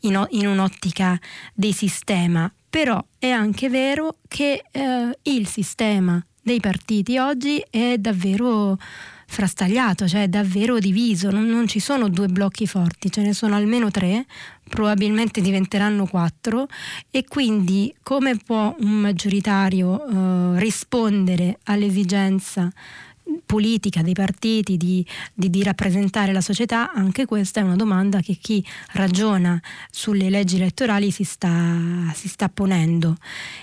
[0.00, 1.18] in, in un'ottica
[1.54, 2.52] di sistema.
[2.68, 8.78] Però è anche vero che eh, il sistema dei partiti oggi è davvero
[9.26, 13.90] frastagliato, cioè davvero diviso, non, non, ci sono due blocchi forti, ce ne sono almeno
[13.90, 14.26] tre,
[14.68, 16.68] probabilmente diventeranno quattro.
[17.10, 22.70] E quindi come può un maggioritario eh, rispondere all'esigenza
[23.46, 28.34] politica dei partiti, di, di, di, rappresentare la società, anche questa è una domanda che
[28.40, 29.60] chi ragiona
[29.90, 33.16] sulle leggi elettorali si sta, si sta ponendo.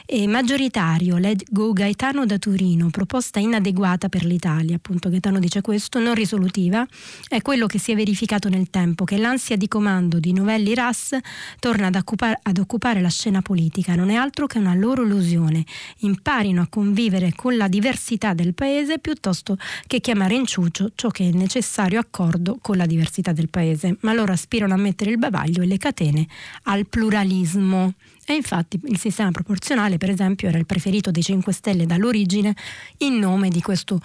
[0.06, 6.14] E maggioritario, leggo Gaetano da Turino, proposta inadeguata per l'Italia, appunto Gaetano dice questo, non
[6.14, 6.86] risolutiva,
[7.28, 11.18] è quello che si è verificato nel tempo, che l'ansia di comando di Novelli Ras
[11.60, 15.66] torna ad occupare, ad occupare la scena politica, non è altro che una loro illusione.
[16.00, 19.51] Imparino a convivere con la diversità del paese piuttosto
[19.88, 24.14] che chiamare in ciuccio ciò che è necessario accordo con la diversità del paese, ma
[24.14, 26.28] loro aspirano a mettere il bavaglio e le catene
[26.64, 27.94] al pluralismo.
[28.26, 32.56] E infatti il sistema proporzionale, per esempio, era il preferito dei 5 Stelle dall'origine
[33.00, 34.00] in nome di questo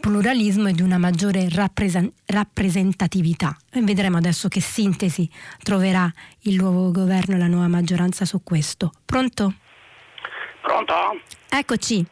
[0.00, 3.56] pluralismo e di una maggiore rappresen- rappresentatività.
[3.70, 5.28] E vedremo adesso che sintesi
[5.62, 8.92] troverà il nuovo governo e la nuova maggioranza su questo.
[9.04, 9.54] Pronto?
[10.62, 10.94] Pronto?
[11.48, 12.06] Eccoci.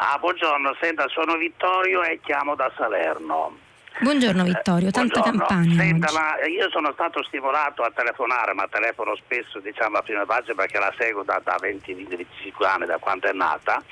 [0.00, 3.58] Ah, buongiorno, senta, sono Vittorio e chiamo da Salerno.
[4.00, 5.74] Buongiorno Vittorio, tanta campagna.
[5.74, 10.54] Senta, ma io sono stato stimolato a telefonare, ma telefono spesso diciamo a prima pagina
[10.54, 13.82] perché la seguo da, da 20-25 anni, da quando è nata,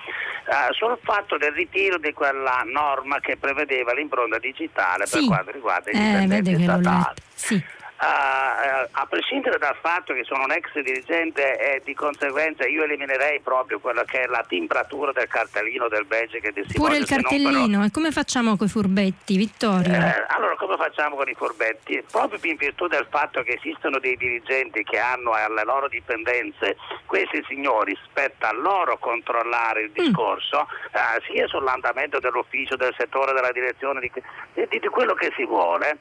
[0.47, 5.19] eh, sul fatto del ritiro di quella norma che prevedeva l'impronta digitale sì.
[5.19, 7.15] per quanto riguarda i eh, dipendenti statali.
[7.35, 7.65] Sì.
[7.99, 13.41] Uh, a prescindere dal fatto che sono un ex dirigente e di conseguenza io eliminerei
[13.41, 17.85] proprio quella che è la timbratura del cartellino del badge che Pure il cartellino, però...
[17.85, 19.95] e come facciamo con i furbetti, Vittorio?
[19.95, 22.05] Eh, allora come facciamo con i furbetti?
[22.11, 26.77] Proprio in virtù del fatto che esistono dei dirigenti che hanno alle loro dipendenze,
[27.07, 30.05] questi signori spetta a loro controllare il mm.
[30.05, 30.95] discorso, mm.
[30.95, 34.11] uh, sia sull'andamento dell'ufficio, del settore, della direzione, di,
[34.53, 35.99] di, di quello che si vuole,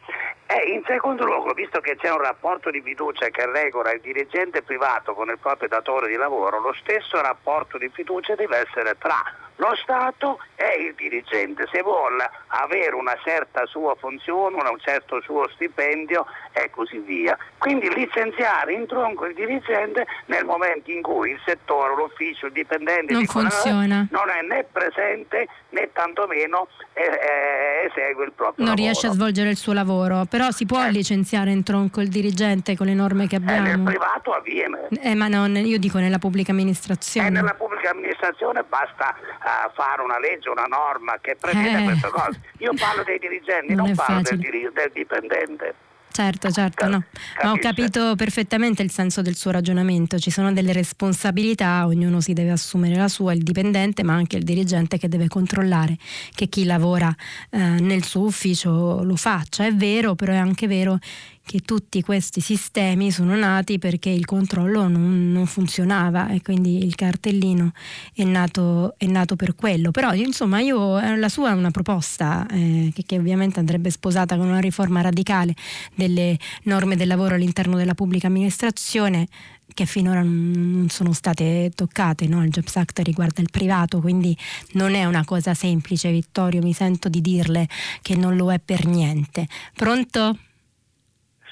[0.47, 4.63] e in secondo luogo, visto che c'è un rapporto di fiducia che regola il dirigente
[4.63, 9.21] privato con il proprio datore di lavoro, lo stesso rapporto di fiducia deve essere tra
[9.57, 15.47] lo Stato e il dirigente, se vuole avere una certa sua funzione, un certo suo
[15.53, 17.37] stipendio e così via.
[17.57, 23.13] Quindi licenziare in tronco il dirigente nel momento in cui il settore, l'ufficio, il dipendente
[23.13, 24.07] non, funziona.
[24.11, 28.83] non è né presente né tantomeno eh, eh, esegue il proprio non lavoro.
[28.83, 30.91] riesce a svolgere il suo lavoro, però si può eh.
[30.91, 33.67] licenziare in tronco il dirigente con le norme che abbiamo?
[33.67, 34.87] Eh, nel privato avviene.
[35.01, 37.27] Eh, ma non, io dico nella pubblica amministrazione.
[37.27, 39.15] Eh, nella pubblica amministrazione basta
[39.45, 42.41] uh, fare una legge, una norma che prevede queste cose.
[42.59, 45.75] Io parlo dei dirigenti, non, non parlo del, del dipendente.
[46.15, 47.03] Certo, certo, no.
[47.43, 50.17] Ma ho capito perfettamente il senso del suo ragionamento.
[50.17, 54.43] Ci sono delle responsabilità, ognuno si deve assumere la sua, il dipendente, ma anche il
[54.43, 55.97] dirigente che deve controllare
[56.33, 57.13] che chi lavora
[57.49, 59.65] eh, nel suo ufficio lo faccia.
[59.65, 60.99] È vero, però è anche vero
[61.45, 66.95] che tutti questi sistemi sono nati perché il controllo non, non funzionava e quindi il
[66.95, 67.71] cartellino
[68.13, 69.91] è nato, è nato, per quello.
[69.91, 74.37] Però insomma io, eh, la sua è una proposta eh, che, che, ovviamente andrebbe sposata
[74.37, 75.53] con una riforma radicale
[75.93, 79.27] delle norme del lavoro all'interno della pubblica amministrazione
[79.73, 82.43] che finora non sono state toccate, no?
[82.43, 84.35] il Jobs Act riguarda il privato, quindi
[84.73, 87.67] non è una cosa semplice, Vittorio, mi sento di dirle
[88.01, 89.47] che non lo è per niente.
[89.73, 90.37] Pronto?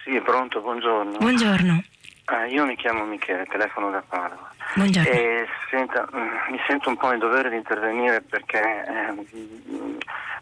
[0.03, 1.17] Sì, pronto, buongiorno.
[1.17, 1.81] Buongiorno.
[2.25, 4.51] Ah, io mi chiamo Michele, telefono da Padova.
[4.75, 5.09] Buongiorno.
[5.09, 9.25] E senta, mm, mi sento un po' in dovere di intervenire perché eh,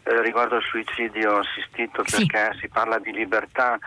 [0.04, 2.26] eh, riguardo al suicidio assistito, sì.
[2.26, 3.78] perché si parla di libertà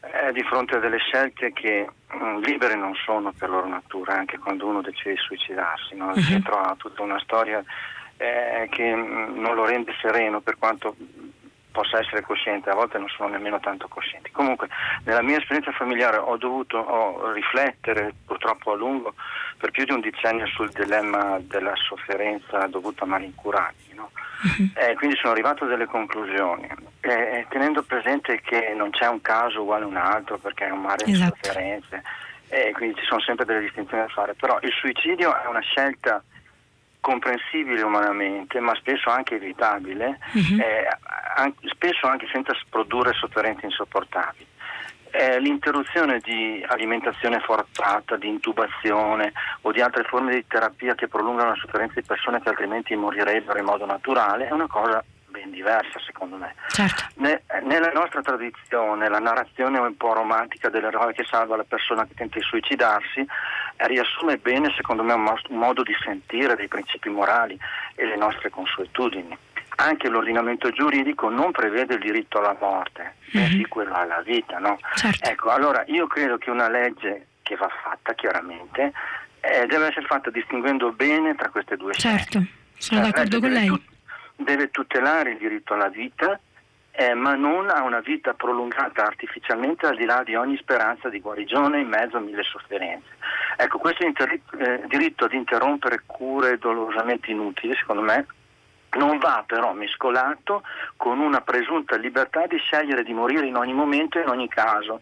[0.00, 4.14] eh, di fronte a delle scelte che mh, mm, libere non sono per loro natura,
[4.14, 6.08] anche quando uno decide di suicidarsi, no?
[6.08, 6.20] uh-huh.
[6.20, 7.62] dietro ha tutta una storia
[8.16, 10.96] eh, che mh, mm, non lo rende sereno per quanto
[11.74, 14.30] possa essere cosciente, a volte non sono nemmeno tanto coscienti.
[14.30, 14.68] Comunque,
[15.02, 19.14] nella mia esperienza familiare ho dovuto ho riflettere purtroppo a lungo
[19.58, 23.92] per più di un decennio sul dilemma della sofferenza dovuta a mali incurati.
[23.92, 24.12] No?
[24.44, 24.70] Uh-huh.
[24.74, 26.68] Eh, quindi sono arrivato a delle conclusioni,
[27.00, 30.82] eh, tenendo presente che non c'è un caso uguale a un altro perché è un
[30.82, 31.38] mare esatto.
[31.40, 32.02] di sofferenze,
[32.50, 36.22] eh, quindi ci sono sempre delle distinzioni da fare, però il suicidio è una scelta
[37.04, 40.58] comprensibile umanamente, ma spesso anche evitabile, uh-huh.
[40.58, 40.88] eh,
[41.34, 44.46] anche, spesso anche senza produrre sofferenze insopportabili.
[45.10, 51.50] Eh, l'interruzione di alimentazione forzata, di intubazione o di altre forme di terapia che prolungano
[51.50, 56.00] la sofferenza di persone che altrimenti morirebbero in modo naturale è una cosa ben diversa
[56.04, 56.54] secondo me.
[56.68, 57.04] Certo.
[57.16, 62.14] Ne, nella nostra tradizione la narrazione un po' romantica dell'eroe che salva la persona che
[62.14, 67.08] tenta di suicidarsi eh, riassume bene secondo me un, un modo di sentire dei principi
[67.08, 67.58] morali
[67.94, 69.36] e le nostre consuetudini.
[69.76, 73.68] Anche l'ordinamento giuridico non prevede il diritto alla morte, bensì mm-hmm.
[73.68, 74.58] quello alla vita.
[74.58, 74.78] No?
[74.94, 75.28] Certo.
[75.28, 78.92] Ecco, allora io credo che una legge che va fatta chiaramente
[79.40, 82.16] eh, deve essere fatta distinguendo bene tra queste due certo.
[82.16, 82.38] scelte.
[82.38, 83.66] Certo, sono cioè, d'accordo con lei.
[83.66, 83.92] Tut-
[84.36, 86.38] deve tutelare il diritto alla vita,
[86.92, 91.20] eh, ma non a una vita prolungata artificialmente al di là di ogni speranza di
[91.20, 93.08] guarigione in mezzo a mille sofferenze.
[93.56, 98.26] Ecco, questo inter- eh, diritto ad interrompere cure dolorosamente inutili, secondo me,
[98.96, 100.62] non va però mescolato
[100.96, 105.00] con una presunta libertà di scegliere di morire in ogni momento e in ogni caso,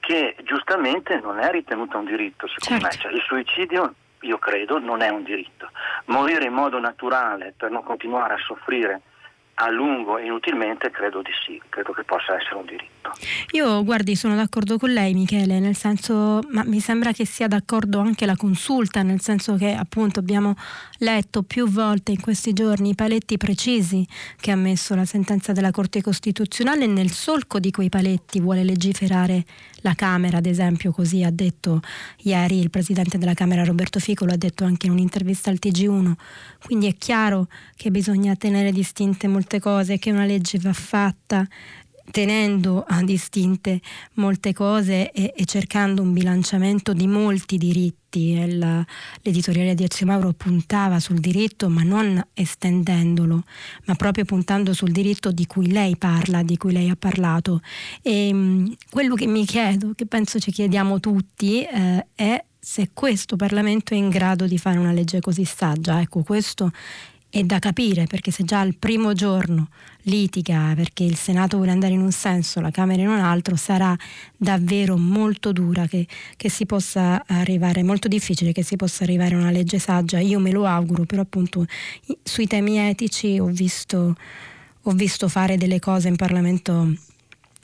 [0.00, 2.96] che giustamente non è ritenuta un diritto, secondo certo.
[2.96, 3.02] me.
[3.02, 5.70] Cioè, il suicidio io credo, non è un diritto.
[6.06, 9.02] Morire in modo naturale per non continuare a soffrire
[9.58, 13.12] a lungo e inutilmente credo di sì, credo che possa essere un diritto.
[13.52, 18.00] Io guardi, sono d'accordo con lei Michele, nel senso, ma mi sembra che sia d'accordo
[18.00, 20.54] anche la consulta, nel senso che appunto abbiamo
[20.98, 24.06] letto più volte in questi giorni i paletti precisi
[24.38, 28.62] che ha messo la sentenza della Corte Costituzionale e nel solco di quei paletti vuole
[28.62, 29.42] legiferare
[29.86, 31.80] la Camera, ad esempio, così ha detto
[32.22, 36.12] ieri il Presidente della Camera Roberto Fico, lo ha detto anche in un'intervista al TG1,
[36.64, 41.46] quindi è chiaro che bisogna tenere distinte molte cose, che una legge va fatta
[42.10, 43.80] tenendo a distinte
[44.14, 48.05] molte cose e, e, cercando un bilanciamento di molti diritti.
[48.56, 48.84] La,
[49.22, 53.44] l'editoriale di Ezio Mauro puntava sul diritto, ma non estendendolo,
[53.84, 57.60] ma proprio puntando sul diritto di cui lei parla, di cui lei ha parlato.
[58.02, 62.90] E mh, mm, quello che mi chiedo, che penso ci chiediamo tutti, eh, è se
[62.92, 66.00] questo Parlamento è in grado di fare una legge così saggia.
[66.00, 66.72] Ecco, questo
[67.38, 69.68] è da capire perché se già al primo giorno
[70.04, 73.94] litiga perché il Senato vuole andare in un senso, la Camera in un altro, sarà
[74.34, 76.06] davvero molto dura che,
[76.36, 80.18] che si possa arrivare, molto difficile che si possa arrivare a una legge saggia.
[80.18, 81.66] Io me lo auguro, però appunto
[82.22, 84.16] sui temi etici ho visto,
[84.82, 86.94] ho visto fare delle cose in Parlamento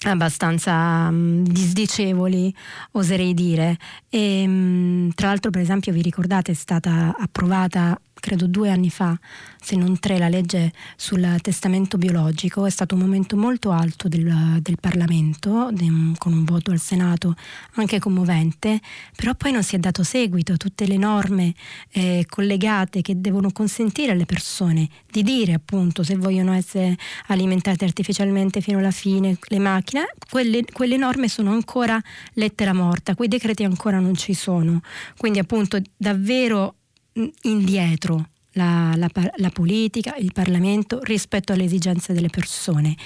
[0.04, 2.54] abbastanza um, disdicevoli,
[2.92, 3.78] oserei dire.
[4.10, 9.18] E, um, tra l'altro, per esempio, vi ricordate, è stata approvata credo due anni fa,
[9.60, 14.58] se non tre, la legge sul testamento biologico, è stato un momento molto alto del,
[14.60, 15.86] del Parlamento, de,
[16.18, 17.34] con un voto al Senato
[17.74, 18.80] anche commovente,
[19.16, 21.52] però poi non si è dato seguito a tutte le norme
[21.90, 26.96] eh, collegate che devono consentire alle persone di dire appunto se vogliono essere
[27.26, 32.00] alimentate artificialmente fino alla fine le macchine, quelle, quelle norme sono ancora
[32.34, 34.80] lettera morta, quei decreti ancora non ci sono,
[35.16, 36.76] quindi appunto davvero
[37.42, 42.96] indietro la, la, la, politica, il Parlamento rispetto alle esigenze delle persone.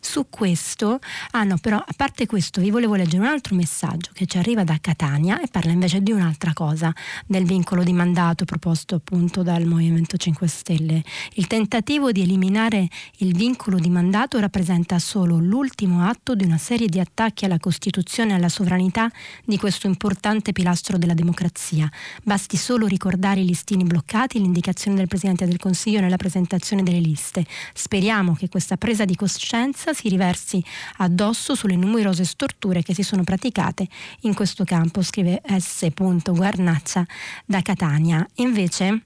[0.00, 1.00] Su questo,
[1.32, 4.62] ah no, però a parte questo vi volevo leggere un altro messaggio che ci arriva
[4.62, 6.94] da Catania e parla invece di un'altra cosa,
[7.26, 11.02] del vincolo di mandato proposto appunto dal Movimento 5 Stelle.
[11.34, 12.88] Il tentativo di eliminare
[13.18, 18.32] il vincolo di mandato rappresenta solo l'ultimo atto di una serie di attacchi alla Costituzione
[18.32, 19.10] e alla sovranità
[19.44, 21.90] di questo importante pilastro della democrazia.
[22.22, 27.44] Basti solo ricordare i listini bloccati, l'indicazione del Presidente del Consiglio nella presentazione delle liste.
[27.74, 30.64] Speriamo che questa presa di coscienza violenza si riversi
[30.98, 33.86] addosso sulle numerose storture che si sono praticate
[34.20, 35.88] in questo campo, scrive S.
[36.32, 37.06] Guarnaccia
[37.44, 38.26] da Catania.
[38.36, 39.02] Invece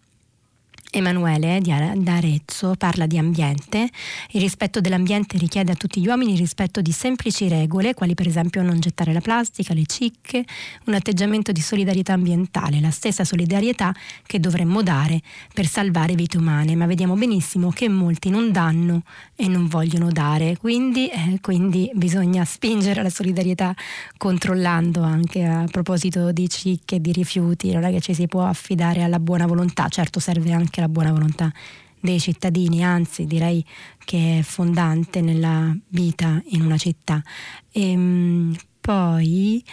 [0.94, 3.88] Emanuele da Arezzo parla di ambiente.
[4.32, 8.26] Il rispetto dell'ambiente richiede a tutti gli uomini il rispetto di semplici regole, quali per
[8.26, 10.44] esempio non gettare la plastica, le cicche,
[10.84, 13.94] un atteggiamento di solidarietà ambientale, la stessa solidarietà
[14.26, 15.22] che dovremmo dare
[15.54, 19.02] per salvare vite umane, ma vediamo benissimo che molti non danno
[19.34, 23.74] e non vogliono dare, quindi, eh, quindi bisogna spingere la solidarietà
[24.18, 29.02] controllando anche a proposito di cicche di rifiuti, non è che ci si può affidare
[29.02, 31.52] alla buona volontà, certo serve anche la buona volontà
[32.00, 33.64] dei cittadini, anzi direi
[34.04, 37.22] che è fondante nella vita in una città.
[37.70, 39.64] E, ehm, poi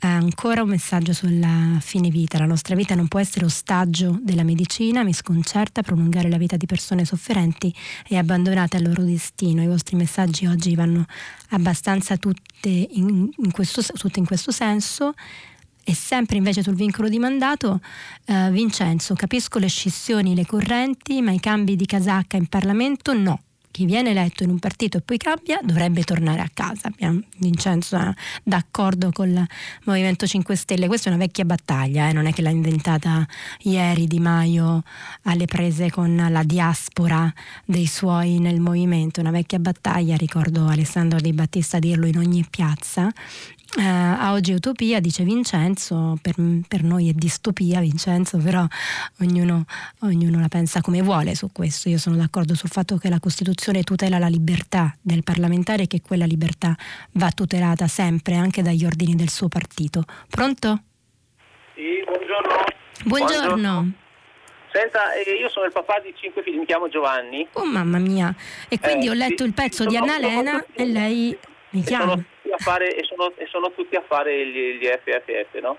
[0.00, 2.38] ancora un messaggio sulla fine vita.
[2.38, 6.66] La nostra vita non può essere ostaggio della medicina, mi sconcerta prolungare la vita di
[6.66, 7.74] persone sofferenti
[8.08, 9.62] e abbandonate al loro destino.
[9.62, 11.06] I vostri messaggi oggi vanno
[11.50, 15.14] abbastanza tutte in, in questo, tutte in questo senso.
[15.88, 17.80] E sempre invece sul vincolo di mandato,
[18.24, 23.40] eh, Vincenzo, capisco le scissioni, le correnti, ma i cambi di casacca in Parlamento no.
[23.70, 26.90] Chi viene eletto in un partito e poi cambia dovrebbe tornare a casa.
[27.36, 28.10] Vincenzo è
[28.42, 29.46] d'accordo col
[29.84, 30.88] Movimento 5 Stelle.
[30.88, 32.12] Questa è una vecchia battaglia, eh?
[32.12, 33.24] non è che l'ha inventata
[33.60, 34.82] ieri Di Maio
[35.24, 37.32] alle prese con la diaspora
[37.64, 39.20] dei suoi nel movimento.
[39.20, 43.12] Una vecchia battaglia, ricordo Alessandro Di Battista dirlo in ogni piazza
[43.76, 46.34] Uh, a oggi è utopia, dice Vincenzo, per,
[46.66, 48.64] per, noi è distopia Vincenzo, però
[49.20, 49.66] ognuno,
[50.00, 51.90] ognuno, la pensa come vuole su questo.
[51.90, 56.00] Io sono d'accordo sul fatto che la Costituzione tutela la libertà del parlamentare e che
[56.00, 56.74] quella libertà
[57.12, 60.04] va tutelata sempre anche dagli ordini del suo partito.
[60.30, 60.82] Pronto?
[61.74, 62.64] Sì, buongiorno.
[63.04, 63.46] Buongiorno.
[63.46, 63.92] buongiorno.
[64.72, 67.46] Senta, eh, io sono il papà di cinque figli, mi chiamo Giovanni.
[67.52, 68.34] Oh mamma mia,
[68.70, 71.36] e quindi eh, ho letto il pezzo di Annalena e lei
[71.70, 72.12] mi chiama.
[72.12, 72.24] Sono
[72.58, 75.76] a fare, e, sono, e sono tutti a fare gli, gli FFF, no?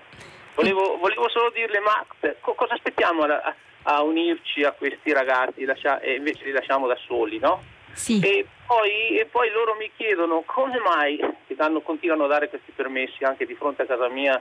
[0.54, 2.04] Volevo, volevo, solo dirle, ma
[2.40, 6.96] co- cosa aspettiamo a, a, unirci a questi ragazzi lascia, e invece li lasciamo da
[7.06, 7.62] soli, no?
[7.92, 8.20] Sì.
[8.20, 11.20] E, poi, e poi loro mi chiedono come mai
[11.58, 14.40] danno, continuano a dare questi permessi anche di fronte a casa mia,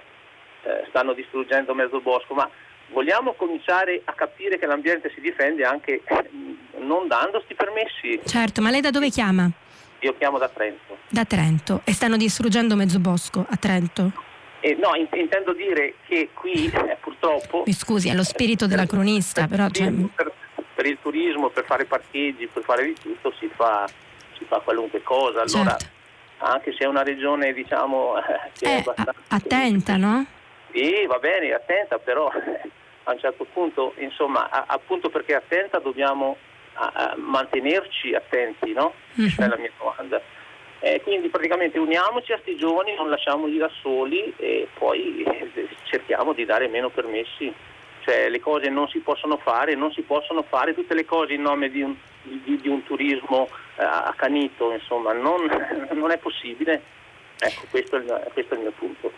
[0.63, 2.49] eh, stanno distruggendo mezzo bosco, ma
[2.89, 6.01] vogliamo cominciare a capire che l'ambiente si difende anche
[6.77, 8.21] non dando questi permessi.
[8.23, 9.49] Certo, ma lei da dove chiama?
[9.99, 10.97] Io chiamo da Trento.
[11.09, 11.81] Da Trento.
[11.83, 14.11] E stanno distruggendo mezzo bosco a Trento?
[14.59, 17.63] Eh, no, in, intendo dire che qui eh, purtroppo...
[17.65, 19.67] Mi scusi, è lo spirito della cronista, però...
[19.69, 19.91] Cioè...
[20.15, 20.31] Per,
[20.75, 23.87] per, il turismo, per fare parcheggi, per fare di tutto si fa,
[24.37, 25.41] si fa qualunque cosa.
[25.41, 25.85] Allora, certo.
[26.37, 28.13] anche se è una regione, diciamo...
[28.57, 29.13] che è, è abbastanza...
[29.29, 30.25] attenta, no?
[30.71, 32.29] Sì, va bene, attenta, però
[33.03, 36.37] a un certo punto, insomma, a, appunto perché attenta dobbiamo
[36.77, 38.93] a, mantenerci attenti, no?
[39.13, 40.21] Questa è la mia domanda.
[40.79, 46.33] Eh, quindi praticamente uniamoci a questi giovani, non lasciamoli da soli e poi eh, cerchiamo
[46.33, 47.51] di dare meno permessi.
[48.01, 51.41] Cioè le cose non si possono fare, non si possono fare tutte le cose in
[51.41, 55.45] nome di un, di, di un turismo eh, accanito, insomma, non,
[55.91, 56.81] non, è possibile.
[57.39, 59.11] Ecco, questo è, il, questo è il mio punto.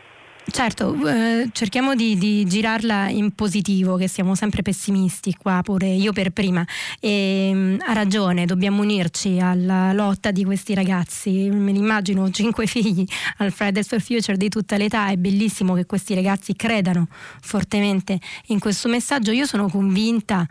[0.51, 6.11] Certo, eh, cerchiamo di, di, girarla in positivo, che siamo sempre pessimisti qua, pure io
[6.11, 6.65] per prima.
[6.99, 11.49] E, mh, ha ragione, dobbiamo unirci alla lotta di questi ragazzi.
[11.49, 13.05] Me li immagino cinque figli
[13.37, 17.07] al Fridays for Future di tutta l'età, è bellissimo che questi ragazzi credano
[17.41, 19.31] fortemente in questo messaggio.
[19.31, 20.47] Io sono convinta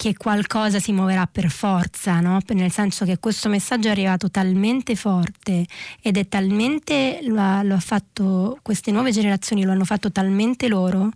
[0.00, 2.38] che qualcosa si muoverà per forza, no?
[2.54, 5.66] nel senso che questo messaggio è arrivato talmente forte
[6.00, 10.68] ed è talmente, lo ha, lo ha fatto, queste nuove generazioni lo hanno fatto talmente
[10.68, 11.10] loro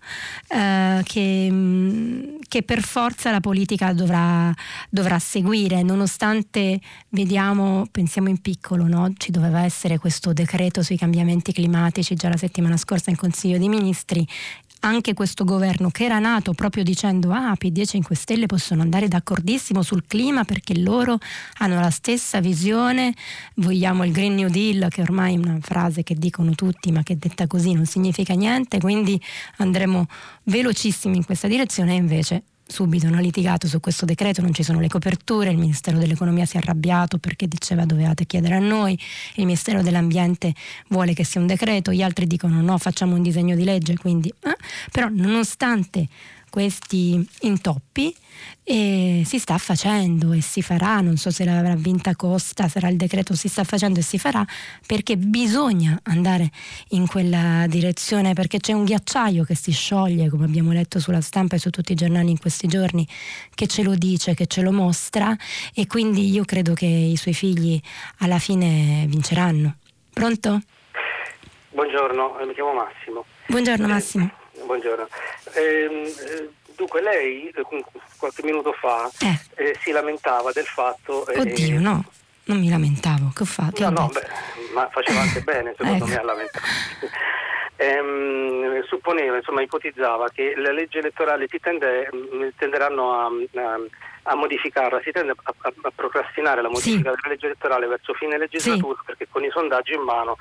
[0.49, 4.55] eh, che, mm, che, per forza la politica dovrà,
[4.91, 6.78] dovrà, seguire, nonostante
[7.09, 9.14] vediamo, pensiamo in piccolo, no?
[9.16, 13.70] ci doveva essere questo decreto sui cambiamenti climatici già la settimana scorsa in Consiglio dei
[13.70, 14.28] Ministri
[14.85, 19.09] anche questo governo che era nato proprio dicendo ah PD e 5 Stelle possono andare
[19.09, 21.18] d'accordissimo sul clima perché loro
[21.59, 23.14] hanno la stessa visione,
[23.57, 27.16] vogliamo il Green New Deal che ormai è una frase che dicono tutti ma che
[27.16, 29.20] detta così non significa niente, quindi
[29.57, 30.07] andremo
[30.45, 34.80] velocissimi in questa direzione e invece subito hanno litigato su questo decreto, non ci sono
[34.80, 38.98] le coperture, il Ministero dell'Economia si è arrabbiato perché diceva dovevate chiedere a noi,
[39.34, 40.52] il Ministero dell'Ambiente
[40.88, 44.28] vuole che sia un decreto, gli altri dicono no, facciamo un disegno di legge, quindi,
[44.28, 44.56] eh?
[44.90, 46.08] però nonostante
[46.55, 48.14] questi intoppi
[48.62, 52.96] e si sta facendo e si farà, non so se l'avrà vinta Costa, sarà il
[52.96, 54.46] decreto, si sta facendo e si farà
[54.86, 56.52] perché bisogna andare
[56.90, 61.57] in quella direzione perché c'è un ghiacciaio che si scioglie, come abbiamo letto sulla stampa
[61.57, 63.05] e su tutti i giornali in questi giorni,
[63.52, 65.36] che ce lo dice, che ce lo mostra
[65.74, 67.80] e quindi io credo che i suoi figli
[68.18, 69.78] alla fine vinceranno.
[70.12, 70.61] Pronto?
[71.70, 73.24] Buongiorno, mi chiamo Massimo.
[73.48, 74.42] Buongiorno Massimo.
[74.62, 75.09] Buongiorno.
[75.55, 77.84] Ehm, eh, dunque lei eh,
[78.16, 79.38] qualche minuto fa eh.
[79.57, 81.26] Eh, si lamentava del fatto...
[81.26, 82.05] Eh, Oddio, no,
[82.44, 83.82] non mi lamentavo, che ho fatto?
[83.82, 84.26] No, no, beh,
[84.72, 86.07] ma faceva anche bene secondo ecco.
[86.07, 86.68] me a lamentarsi.
[87.76, 93.80] Ehm, supponeva, insomma, ipotizzava che la legge elettorale si tende, mm, tenderanno a, a,
[94.22, 97.16] a, modificarla, si tende a, a procrastinare la modifica sì.
[97.16, 99.05] della legge elettorale verso fine legislatura sì.
[99.05, 100.36] perché con i sondaggi in mano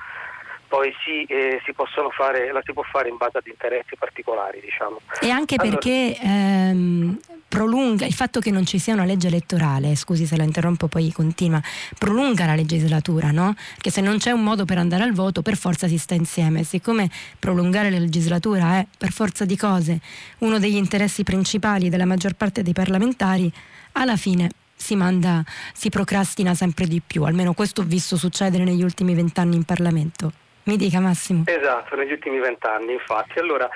[0.74, 1.72] poi si, eh, si
[2.10, 4.60] fare, la si può fare in base ad interessi particolari.
[4.60, 4.98] Diciamo.
[5.20, 9.94] E anche allora, perché ehm, prolunga il fatto che non ci sia una legge elettorale,
[9.94, 11.62] scusi se la interrompo poi continua,
[11.96, 13.54] prolunga la legislatura, no?
[13.78, 16.64] Che se non c'è un modo per andare al voto per forza si sta insieme.
[16.64, 17.08] Siccome
[17.38, 20.00] prolungare la legislatura è per forza di cose
[20.38, 23.50] uno degli interessi principali della maggior parte dei parlamentari,
[23.92, 28.82] alla fine si manda, si procrastina sempre di più, almeno questo ho visto succedere negli
[28.82, 30.32] ultimi vent'anni in Parlamento.
[30.64, 31.44] Mi dica Massimo.
[31.46, 33.38] Esatto, negli ultimi vent'anni infatti.
[33.38, 33.68] Allora,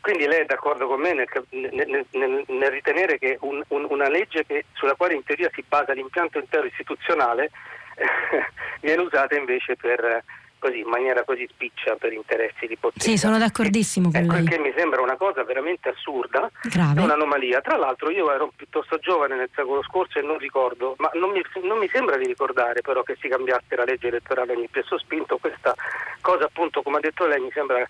[0.00, 4.08] quindi lei è d'accordo con me nel, nel, nel, nel ritenere che un, un, una
[4.08, 7.50] legge che, sulla quale in teoria si basa l'impianto intero istituzionale
[8.80, 10.22] viene usata invece per
[10.58, 13.04] così, in maniera così spiccia per interessi di potere.
[13.04, 14.44] Sì, sono d'accordissimo con ecco, lei.
[14.44, 17.02] Che mi sembra una cosa veramente assurda, Grave.
[17.02, 17.60] un'anomalia.
[17.60, 21.42] Tra l'altro io ero piuttosto giovane nel secolo scorso e non ricordo, ma non mi,
[21.62, 25.38] non mi sembra di ricordare però che si cambiasse la legge elettorale ogni più sospinto.
[25.38, 25.74] Questa
[26.20, 27.86] cosa appunto, come ha detto lei, mi sembra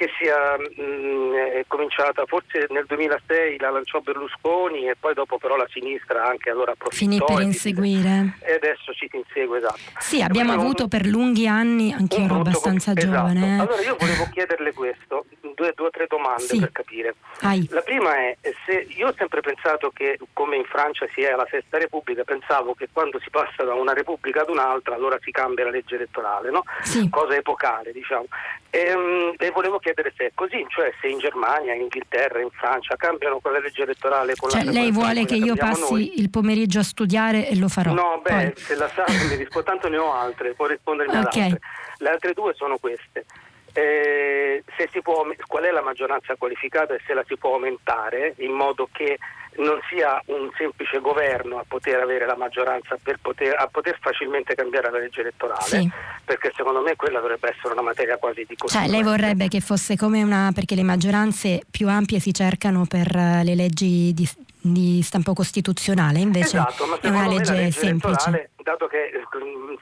[0.00, 5.36] che sia mh, mm, è cominciata forse nel 2006 la lanciò Berlusconi e poi dopo
[5.36, 9.78] però la sinistra anche allora approfittò finì per inseguire e adesso ci si insegue esatto
[9.98, 13.06] sì abbiamo avuto un, per lunghi anni anche io ero abbastanza esatto.
[13.06, 13.60] giovane eh.
[13.60, 16.58] allora io volevo chiederle questo due o tre domande sì.
[16.58, 17.68] per capire Ai.
[17.70, 21.46] la prima è se io ho sempre pensato che come in Francia si è alla
[21.50, 25.64] Sesta Repubblica pensavo che quando si passa da una repubblica ad un'altra allora si cambia
[25.64, 26.62] la legge elettorale no?
[26.80, 27.06] sì.
[27.10, 28.24] cosa epocale diciamo
[28.70, 32.40] e, um, e volevo chiedere chiedere se è così, cioè se in Germania, in Inghilterra,
[32.40, 36.20] in Francia cambiano quella legge elettorale con cioè, la lei vuole che io passi noi.
[36.20, 37.92] il pomeriggio a studiare e lo farò.
[37.92, 38.52] No, beh, Poi.
[38.56, 41.22] se la sa, mi rispondo, tanto ne ho altre, può rispondermi okay.
[41.22, 41.60] ad altre.
[41.98, 43.26] Le altre due sono queste.
[43.72, 44.64] Eh,
[45.02, 49.16] può, qual è la maggioranza qualificata e se la si può aumentare in modo che
[49.60, 54.54] non sia un semplice governo a poter avere la maggioranza per poter, a poter facilmente
[54.54, 55.90] cambiare la legge elettorale, sì.
[56.24, 59.96] perché secondo me quella dovrebbe essere una materia quasi di Cioè lei vorrebbe che fosse
[59.96, 64.28] come una, perché le maggioranze più ampie si cercano per eh, le leggi di,
[64.60, 68.50] di stampo costituzionale, invece esatto, è una legge, legge semplice.
[68.62, 69.10] Dato che,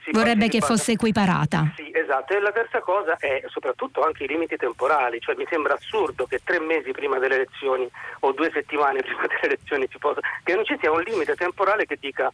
[0.05, 1.73] si Vorrebbe che fosse equiparata.
[1.77, 2.33] Sì, esatto.
[2.33, 6.41] E la terza cosa è soprattutto anche i limiti temporali, cioè mi sembra assurdo che
[6.45, 7.89] tre mesi prima delle elezioni
[8.21, 11.87] o due settimane prima delle elezioni ci possa, che non ci sia un limite temporale
[11.87, 12.33] che dica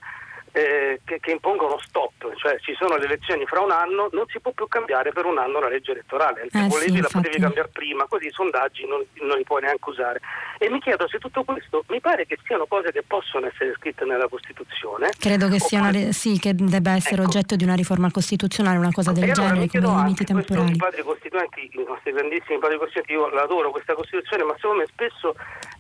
[0.57, 4.39] eh, che, che, impongono stop, cioè ci sono le elezioni fra un anno, non si
[4.39, 7.41] può più cambiare per un anno la legge elettorale, se eh volevi sì, la potevi
[7.41, 10.21] cambiare prima, così i sondaggi non, non, li puoi neanche usare.
[10.59, 14.05] E mi chiedo se tutto questo mi pare che siano cose che possono essere scritte
[14.05, 15.11] nella Costituzione.
[15.19, 17.31] Credo che, sia una, sì, che debba essere ecco.
[17.31, 20.71] oggetto di una riforma costituzionale, una cosa del genere, come limiti temporali.
[20.71, 24.87] I padri costituenti, i nostri grandissimi padri costituenti, io l'adoro questa Costituzione, ma secondo me
[24.87, 25.35] spesso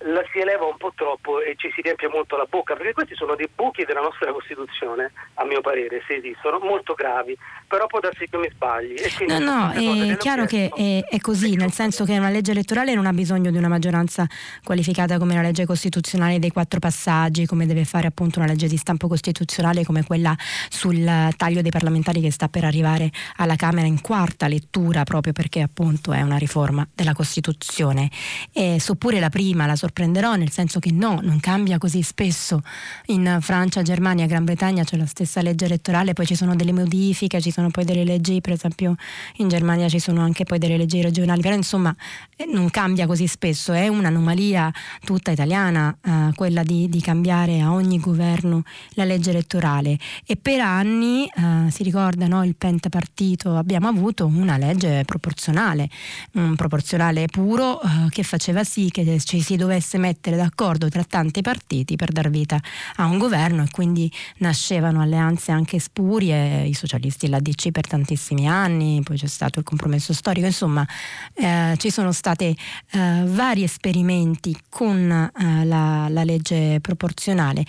[0.04, 3.14] la si eleva un po' troppo e ci si riempie molto la bocca, perché questi
[3.14, 7.36] sono dei buchi della nostra Costituzione a mio parere, se esistono, molto gravi,
[7.66, 8.94] però può darsi che mi sbagli.
[9.28, 13.06] no, no, è chiaro che è, è, così, nel senso che una legge elettorale non
[13.06, 14.26] ha bisogno di una maggioranza
[14.62, 18.76] qualificata come la legge costituzionale dei quattro passaggi, come deve fare appunto una legge di
[18.76, 20.36] stampo costituzionale come quella
[20.68, 21.04] sul
[21.36, 26.12] taglio dei parlamentari che sta per arrivare alla Camera in quarta lettura, proprio perché appunto
[26.12, 28.10] è una riforma della Costituzione.
[28.52, 32.62] E soppure la prima la sorprenderò, nel senso che no, non cambia così spesso.
[33.06, 37.40] In Francia, Germania, Gran Bretagna c'è la stessa legge elettorale, poi ci sono delle modifiche,
[37.40, 38.96] ci sono poi delle leggi, per esempio
[39.36, 41.94] in Germania ci sono anche poi delle leggi regionali, però insomma
[42.36, 44.72] eh, non cambia così spesso, è un'anomalia
[45.04, 48.64] tutta italiana eh, quella di, di, cambiare a ogni governo
[48.94, 49.96] la legge elettorale.
[50.26, 55.88] E per anni eh, si ricorda no, il pentapartito abbiamo avuto una legge proporzionale,
[56.32, 61.40] un proporzionale puro eh, che faceva sì che ci si dovesse mettere d'accordo tra tanti
[61.42, 62.60] partiti per dar vita
[62.96, 68.48] a un governo e quindi nascevano alleanze anche spurie, i socialisti e l'ADC per tantissimi
[68.48, 70.86] anni, poi c'è stato il compromesso storico, insomma
[71.34, 72.56] eh, ci sono stati
[72.92, 77.64] eh, vari esperimenti con eh, la, la legge proporzionale.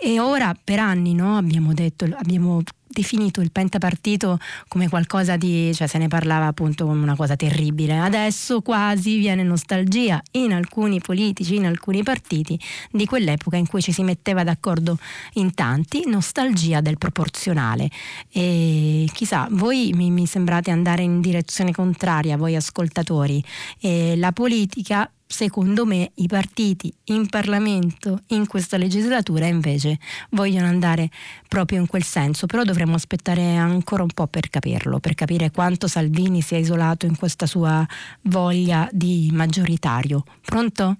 [0.00, 4.38] E ora per anni no, abbiamo detto, abbiamo definito il pentapartito
[4.68, 7.98] come qualcosa di, cioè se ne parlava appunto come una cosa terribile.
[7.98, 12.58] Adesso quasi viene nostalgia in alcuni politici, in alcuni partiti
[12.90, 14.98] di quell'epoca in cui ci si metteva d'accordo
[15.34, 17.88] in tanti, nostalgia del proporzionale.
[18.32, 23.42] E chissà, voi mi, mi sembrate andare in direzione contraria, voi ascoltatori.
[23.78, 29.98] E la politica secondo me i partiti in Parlamento in questa legislatura invece
[30.30, 31.08] vogliono andare
[31.48, 35.86] proprio in quel senso, però dovremmo aspettare ancora un po' per capirlo, per capire quanto
[35.86, 37.86] Salvini si è isolato in questa sua
[38.22, 40.24] voglia di maggioritario.
[40.44, 40.96] Pronto?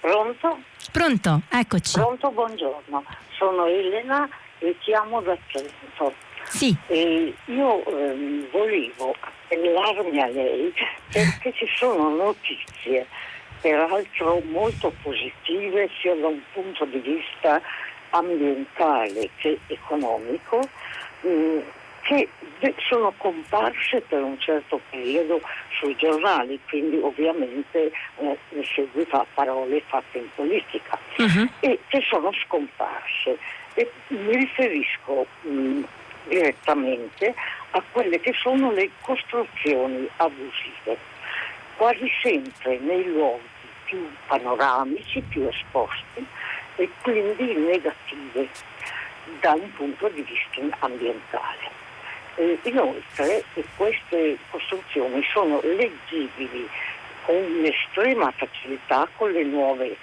[0.00, 0.58] Pronto?
[0.90, 1.92] Pronto, eccoci.
[1.92, 3.04] Pronto, buongiorno.
[3.38, 4.28] Sono Elena
[4.58, 6.12] e chiamo da Trento.
[6.48, 6.76] Sì.
[6.88, 10.72] E io ehm, volevo appellarmi a lei
[11.12, 13.06] perché ci sono notizie
[13.60, 17.60] peraltro molto positive sia da un punto di vista
[18.10, 20.60] ambientale che economico,
[21.20, 21.58] mh, mm,
[22.02, 22.28] che
[22.88, 25.40] sono comparse per un certo periodo
[25.78, 31.48] sui giornali, quindi ovviamente eh, in seguito a parole fatte in politica, uh-huh.
[31.60, 33.38] e che sono scomparse.
[33.74, 35.82] E mi riferisco mh, mm,
[36.28, 37.34] direttamente
[37.72, 41.16] a quelle che sono le costruzioni abusive
[41.78, 43.46] quasi sempre nei luoghi
[43.84, 46.26] più panoramici, più esposti
[46.76, 48.48] e quindi negative
[49.40, 51.76] da un punto di vista ambientale.
[52.34, 53.44] Eh, inoltre
[53.76, 56.68] queste costruzioni sono leggibili
[57.24, 59.96] con estrema facilità con le nuove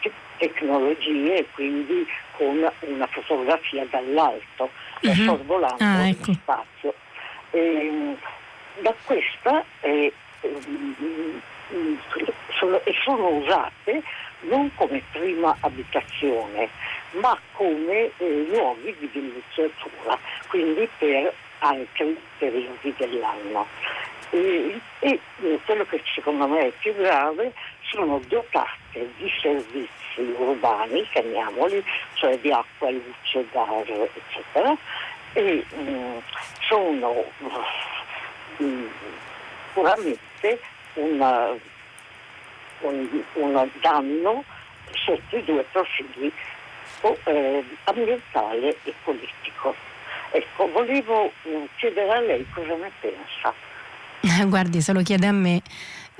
[0.00, 2.06] te- tecnologie e quindi
[2.36, 5.14] con una fotografia dall'alto, uh-huh.
[5.14, 6.24] sorvolando ah, ecco.
[6.26, 6.94] lo spazio.
[7.50, 8.16] Eh,
[8.80, 10.12] da questa eh,
[12.58, 14.02] sono, e sono usate
[14.42, 16.68] non come prima abitazione,
[17.12, 23.66] ma come eh, luoghi di villeggiatura, quindi per altri periodi dell'anno.
[24.30, 27.52] E, e eh, quello che secondo me è più grave
[27.82, 34.76] sono dotate di servizi urbani, chiamiamoli, cioè di acqua, luce, gas, eccetera,
[35.34, 36.18] e mh, mm,
[36.60, 37.24] sono
[38.56, 38.86] mh, mm,
[39.74, 40.31] puramente
[40.94, 41.48] una,
[42.80, 44.44] un, un, danno
[45.04, 46.32] sotto i due profili
[47.24, 49.74] eh, ambientale e politico.
[50.30, 53.54] Ecco, volevo mm, chiedere a lei cosa ne pensa.
[54.46, 55.62] Guardi, se lo chiede a me,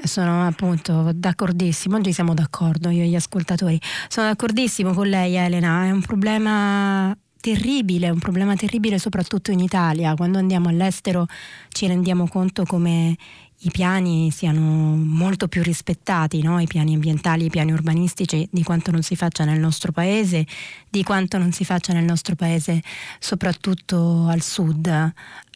[0.04, 3.78] Sono appunto d'accordissimo, oggi siamo d'accordo io e gli ascoltatori.
[4.08, 10.14] Sono d'accordissimo con lei Elena, è un problema terribile, un problema terribile soprattutto in Italia.
[10.14, 11.26] Quando andiamo all'estero
[11.68, 13.16] ci rendiamo conto come
[13.64, 14.60] i piani siano
[14.96, 16.58] molto più rispettati, no?
[16.60, 20.46] i piani ambientali, i piani urbanistici, di quanto non si faccia nel nostro paese,
[20.88, 22.82] di quanto non si faccia nel nostro paese
[23.18, 25.12] soprattutto al sud.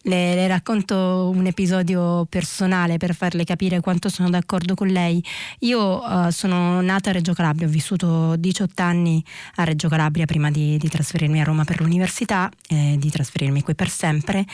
[0.07, 5.21] Le, le, racconto un episodio personale per farle capire quanto sono d'accordo con lei.
[5.61, 9.21] Io uh, sono nata a Reggio Calabria, ho vissuto 18 anni
[9.57, 13.75] a Reggio Calabria prima di, di trasferirmi a Roma per l'università, eh, di trasferirmi qui
[13.75, 14.47] per sempre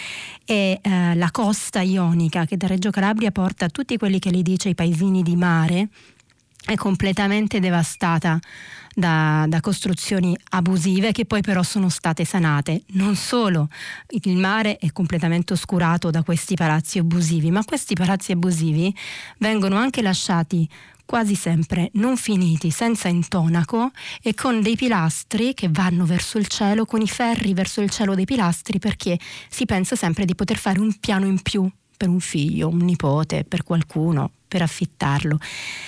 [0.47, 0.89] e uh,
[1.19, 5.23] la costa ionica che da Reggio Calabria porta tutti quelli che le dice i paesini
[5.23, 5.89] di mare
[6.64, 8.39] è completamente devastata
[8.94, 12.82] da, da, costruzioni abusive che poi però sono state sanate.
[12.89, 13.68] Non solo
[14.09, 18.94] il mare è completamente oscurato da questi palazzi abusivi, ma questi palazzi abusivi
[19.39, 20.68] vengono anche lasciati
[21.05, 23.90] quasi sempre non finiti, senza intonaco
[24.22, 28.14] e con dei pilastri che vanno verso il cielo, con i ferri verso il cielo
[28.14, 29.18] dei pilastri perché
[29.48, 33.44] si pensa sempre di poter fare un piano in più per un figlio, un nipote,
[33.44, 35.39] per qualcuno, per affittarlo.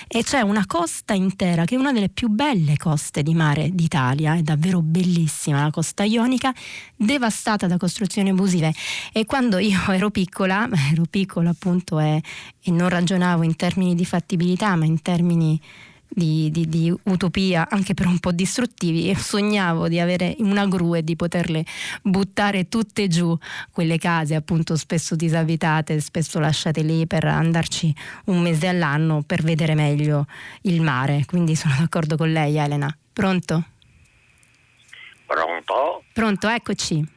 [0.07, 4.35] E c'è una costa intera che è una delle più belle coste di mare d'Italia,
[4.35, 6.53] è davvero bellissima la costa ionica,
[6.95, 8.73] devastata da costruzioni abusive.
[9.13, 12.21] E quando io ero piccola, ero piccola appunto e,
[12.61, 15.61] e non ragionavo in termini di fattibilità, ma in termini
[16.07, 20.95] di, di, di, utopia, anche per un po' distruttivi, e sognavo di avere una gru
[20.95, 21.65] e di poterle
[22.01, 23.37] buttare tutte giù
[23.71, 27.93] quelle case, appunto spesso disabitate, spesso lasciate lì per andarci
[28.25, 30.25] un mese all'anno per vedere meglio
[30.61, 31.23] il mare.
[31.25, 32.95] Quindi sono d'accordo con lei, Elena.
[33.13, 33.63] Pronto?
[35.25, 36.03] Pronto?
[36.13, 37.13] Pronto, eccoci.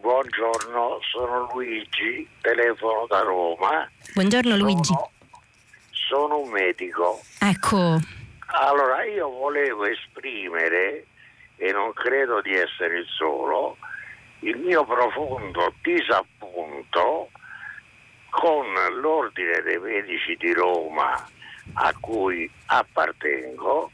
[0.00, 3.88] Buongiorno, sono Luigi, telefono da Roma.
[4.12, 4.92] Buongiorno Luigi.
[6.14, 7.20] Sono, un medico.
[7.40, 7.98] Ecco.
[8.46, 11.06] Allora io volevo esprimere,
[11.56, 13.76] e non credo di essere il solo,
[14.40, 17.30] il mio profondo disappunto
[18.30, 18.64] con
[19.00, 21.14] l'Ordine dei Medici di Roma
[21.72, 23.90] a cui appartengo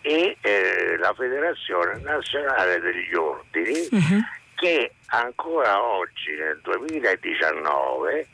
[0.00, 4.22] e eh, la Federazione Nazionale degli Ordini uh-huh.
[4.54, 8.28] che ancora oggi nel 2019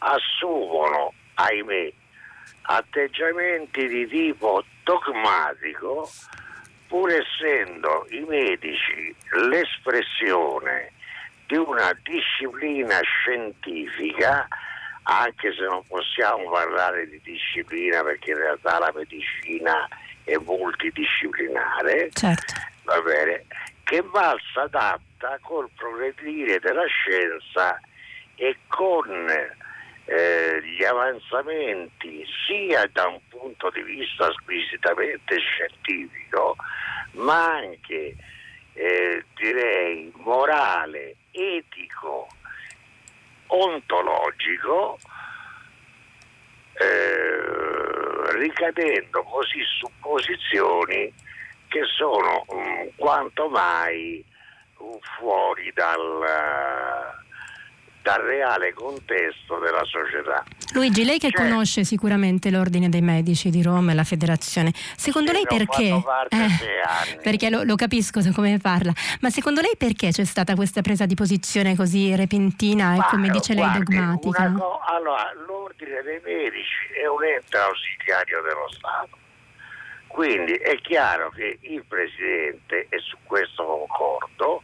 [0.00, 1.92] assumono, ahimè,
[2.70, 6.10] atteggiamenti di tipo dogmatico,
[6.86, 9.14] pur essendo i medici
[9.48, 10.92] l'espressione
[11.46, 14.46] di una disciplina scientifica,
[15.04, 19.88] anche se non possiamo parlare di disciplina perché in realtà la medicina
[20.24, 22.52] è multidisciplinare, certo.
[22.84, 23.46] va bene,
[23.84, 27.80] che valsa adatta col progredire della scienza
[28.34, 29.26] e con
[30.08, 36.56] eh, gli avanzamenti sia da un punto di vista squisitamente scientifico,
[37.12, 38.16] ma anche
[38.72, 42.26] eh, direi morale, etico,
[43.48, 44.98] ontologico,
[46.72, 51.12] eh, ricadendo così su posizioni
[51.68, 54.24] che sono mh, mm, quanto mai
[54.78, 57.26] uh, fuori dal
[58.08, 60.42] dal reale contesto della società.
[60.72, 65.30] Luigi, lei che cioè, conosce sicuramente l'Ordine dei Medici di Roma e la Federazione, secondo
[65.30, 66.02] lei perché?
[66.30, 71.04] Eh, perché lo, lo, capisco come parla, ma secondo lei perché c'è stata questa presa
[71.04, 74.52] di posizione così repentina e come dice guardi, lei dogmatica?
[74.52, 79.18] Co- allora, l'Ordine dei Medici è un ente ausiliario dello Stato.
[80.06, 84.62] Quindi è chiaro che il Presidente, e su questo concordo,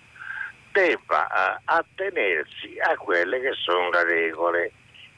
[0.75, 4.73] debba eh, attenersi a quelle che sono le regole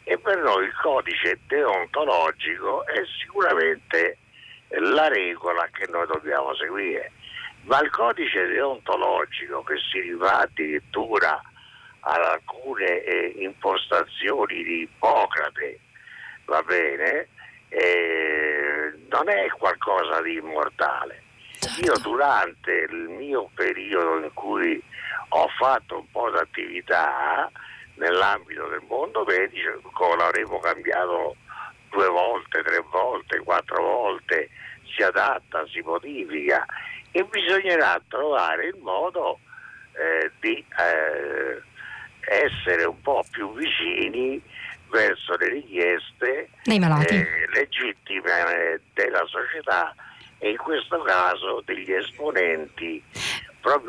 [0.05, 4.19] e per noi il codice deontologico è sicuramente
[4.69, 7.11] la regola che noi dobbiamo seguire,
[7.63, 11.41] ma il codice deontologico che si rifà addirittura
[12.01, 15.81] ad alcune eh, impostazioni di Ippocrate,
[16.45, 17.29] va bene,
[17.71, 21.23] eh, non è qualcosa di immortale.
[21.59, 21.81] Certo.
[21.81, 24.81] Io durante il mio periodo in cui
[25.37, 27.51] ho fatto un po' di attività
[27.95, 31.37] nell'ambito del mondo medico, l'avremo cambiato
[31.91, 34.49] due volte, tre volte, quattro volte,
[34.95, 36.65] si adatta, si modifica
[37.11, 39.39] e bisognerà trovare il modo
[39.93, 41.63] eh, di eh,
[42.29, 44.41] essere un po' più vicini
[44.91, 49.95] verso le richieste eh, legittime della società
[50.39, 53.03] e in questo caso degli esponenti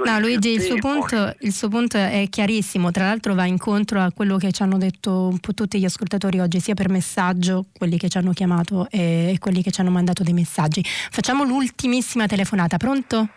[0.03, 4.11] No, Luigi, il suo, punto, il suo punto è chiarissimo, tra l'altro va incontro a
[4.11, 7.99] quello che ci hanno detto un po' tutti gli ascoltatori oggi, sia per messaggio, quelli
[7.99, 10.83] che ci hanno chiamato e quelli che ci hanno mandato dei messaggi.
[10.83, 13.27] Facciamo l'ultimissima telefonata, pronto?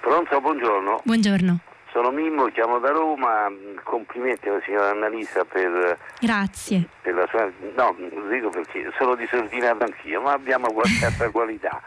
[0.00, 1.02] Pronto, buongiorno.
[1.04, 1.60] Buongiorno,
[1.96, 3.50] Sono Mimmo, chiamo da Roma.
[3.82, 6.86] Complimenti alla signora Annalisa per, grazie.
[7.00, 7.50] per la sua.
[7.74, 11.80] No, lo dico perché sono disordinato anch'io, ma abbiamo qualche altra qualità.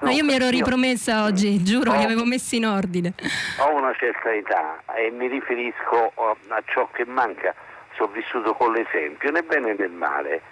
[0.00, 1.96] Ma io mi ero ripromessa oggi, giuro, Oh.
[1.96, 3.14] li avevo messi in ordine.
[3.60, 7.54] Ho una certa età e mi riferisco a ciò che manca.
[7.94, 10.42] Sono vissuto con l'esempio, né bene né male.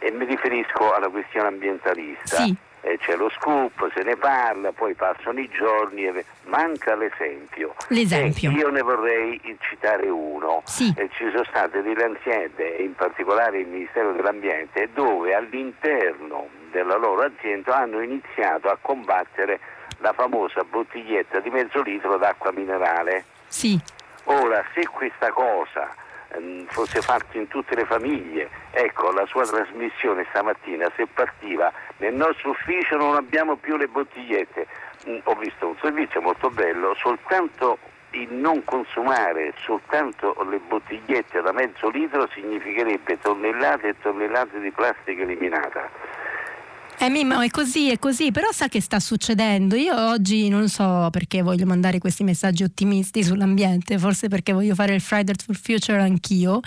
[0.00, 2.38] E mi riferisco alla questione ambientalista.
[2.38, 2.56] Sì.
[2.82, 7.74] Eh, c'è lo scoop, se ne parla, poi passano i giorni e manca l'esempio.
[7.88, 8.50] L'esempio.
[8.50, 10.62] E io ne vorrei citare uno.
[10.64, 10.92] Sì.
[10.96, 17.22] Eh, ci sono state delle aziende, in particolare il Ministero dell'Ambiente, dove all'interno della loro
[17.22, 19.60] azienda hanno iniziato a combattere
[19.98, 23.24] la famosa bottiglietta di mezzo litro d'acqua minerale.
[23.48, 23.78] Sì,
[24.24, 25.92] Ora, se questa cosa
[26.68, 32.50] fosse fatta in tutte le famiglie, ecco, la sua trasmissione stamattina, se partiva, nel nostro
[32.50, 34.66] ufficio non abbiamo più le bottigliette.
[35.08, 37.78] Mm, ho visto un servizio molto bello, soltanto
[38.12, 45.22] il non consumare soltanto le bottigliette da mezzo litro significherebbe tonnellate e tonnellate di plastica
[45.22, 45.88] eliminata.
[47.02, 49.74] Eh, Mimmo, è così, è così, però sa che sta succedendo.
[49.74, 54.94] Io oggi non so perché voglio mandare questi messaggi ottimisti sull'ambiente, forse perché voglio fare
[54.94, 56.60] il Fridays for Future anch'io,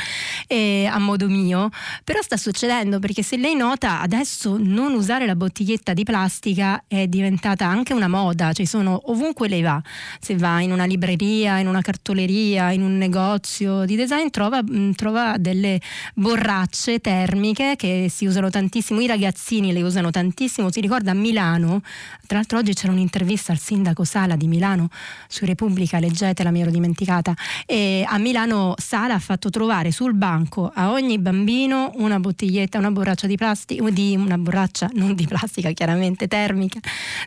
[0.48, 1.70] e a modo mio,
[2.04, 7.06] però sta succedendo perché se lei nota adesso non usare la bottiglietta di plastica è
[7.06, 9.80] diventata anche una moda, cioè sono ovunque lei va,
[10.20, 14.94] se va in una libreria, in una cartoleria, in un negozio di design, trova, mh,
[14.94, 15.80] trova delle
[16.16, 21.82] borracce termiche che si usano tantissimo, i ragazzini le usano tantissimo, si ricorda a Milano,
[22.28, 24.90] tra l'altro oggi c'era un'intervista al sindaco Sala di Milano
[25.28, 27.34] su Repubblica, leggetela, mi ero dimenticata,
[27.66, 32.92] e a Milano Sala ha fatto trovare sul banco a ogni bambino una bottiglietta, una
[32.92, 36.80] borraccia di plastica, di una borraccia non di plastica chiaramente termica,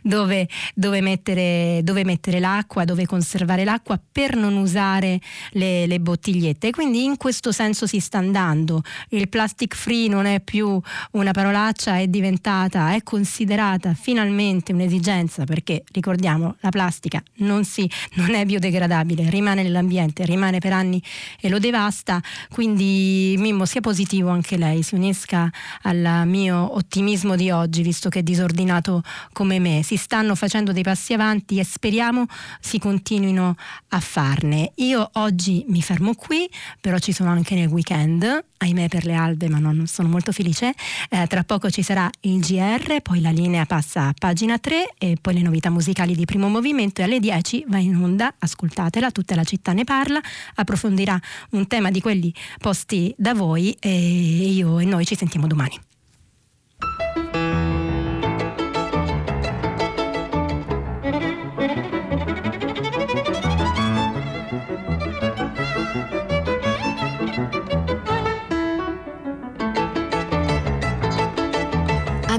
[0.02, 5.20] dove, dove mettere, dove mettere l'acqua, dove conservare l'acqua per non usare
[5.50, 6.70] le, le bottigliette.
[6.70, 8.82] Quindi in questo senso si sta andando.
[9.10, 10.80] Il plastic free non è più
[11.12, 18.34] una parolaccia, è diventata, è considerata finalmente un'esigenza perché ricordiamo la plastica non, si, non
[18.34, 21.02] è biodegradabile, rimane nell'ambiente, rimane per anni
[21.40, 22.20] e lo devasta.
[22.50, 25.50] Quindi Mimmo sia positivo anche lei, si unisca
[25.82, 29.02] al mio ottimismo di oggi, visto che è disordinato
[29.32, 29.82] come me.
[29.82, 32.26] Si stanno facendo dei passi avanti e speriamo
[32.60, 33.54] si continuino
[33.88, 34.72] a farne.
[34.76, 36.48] Io oggi mi fermo qui,
[36.80, 40.72] però ci sono anche nel weekend, ahimè per le albe, ma non sono molto felice.
[41.08, 45.16] Eh, tra poco ci sarà il GR, poi la linea passa a pagina 3 e
[45.20, 49.34] poi le novità musicali di primo movimento e alle 10 va in onda, ascoltatela, tutta
[49.34, 50.20] la città ne parla,
[50.56, 51.18] approfondirà
[51.50, 55.85] un tema di quelli posti da voi e io e noi ci sentiamo domani.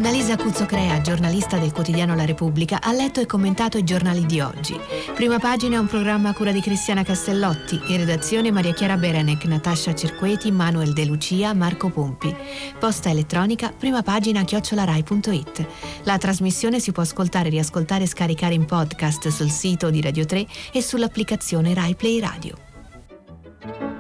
[0.07, 4.79] Annalisa Cuzzocrea, giornalista del quotidiano La Repubblica, ha letto e commentato i giornali di oggi.
[5.13, 9.93] Prima pagina un programma a cura di Cristiana Castellotti, in redazione Maria Chiara Berenec, Natascia
[9.93, 12.34] Cerqueti, Manuel De Lucia, Marco Pompi.
[12.79, 15.67] Posta elettronica, prima pagina chiocciolarai.it.
[16.03, 20.47] La trasmissione si può ascoltare, riascoltare e scaricare in podcast sul sito di Radio 3
[20.71, 23.97] e sull'applicazione Rai Play Radio.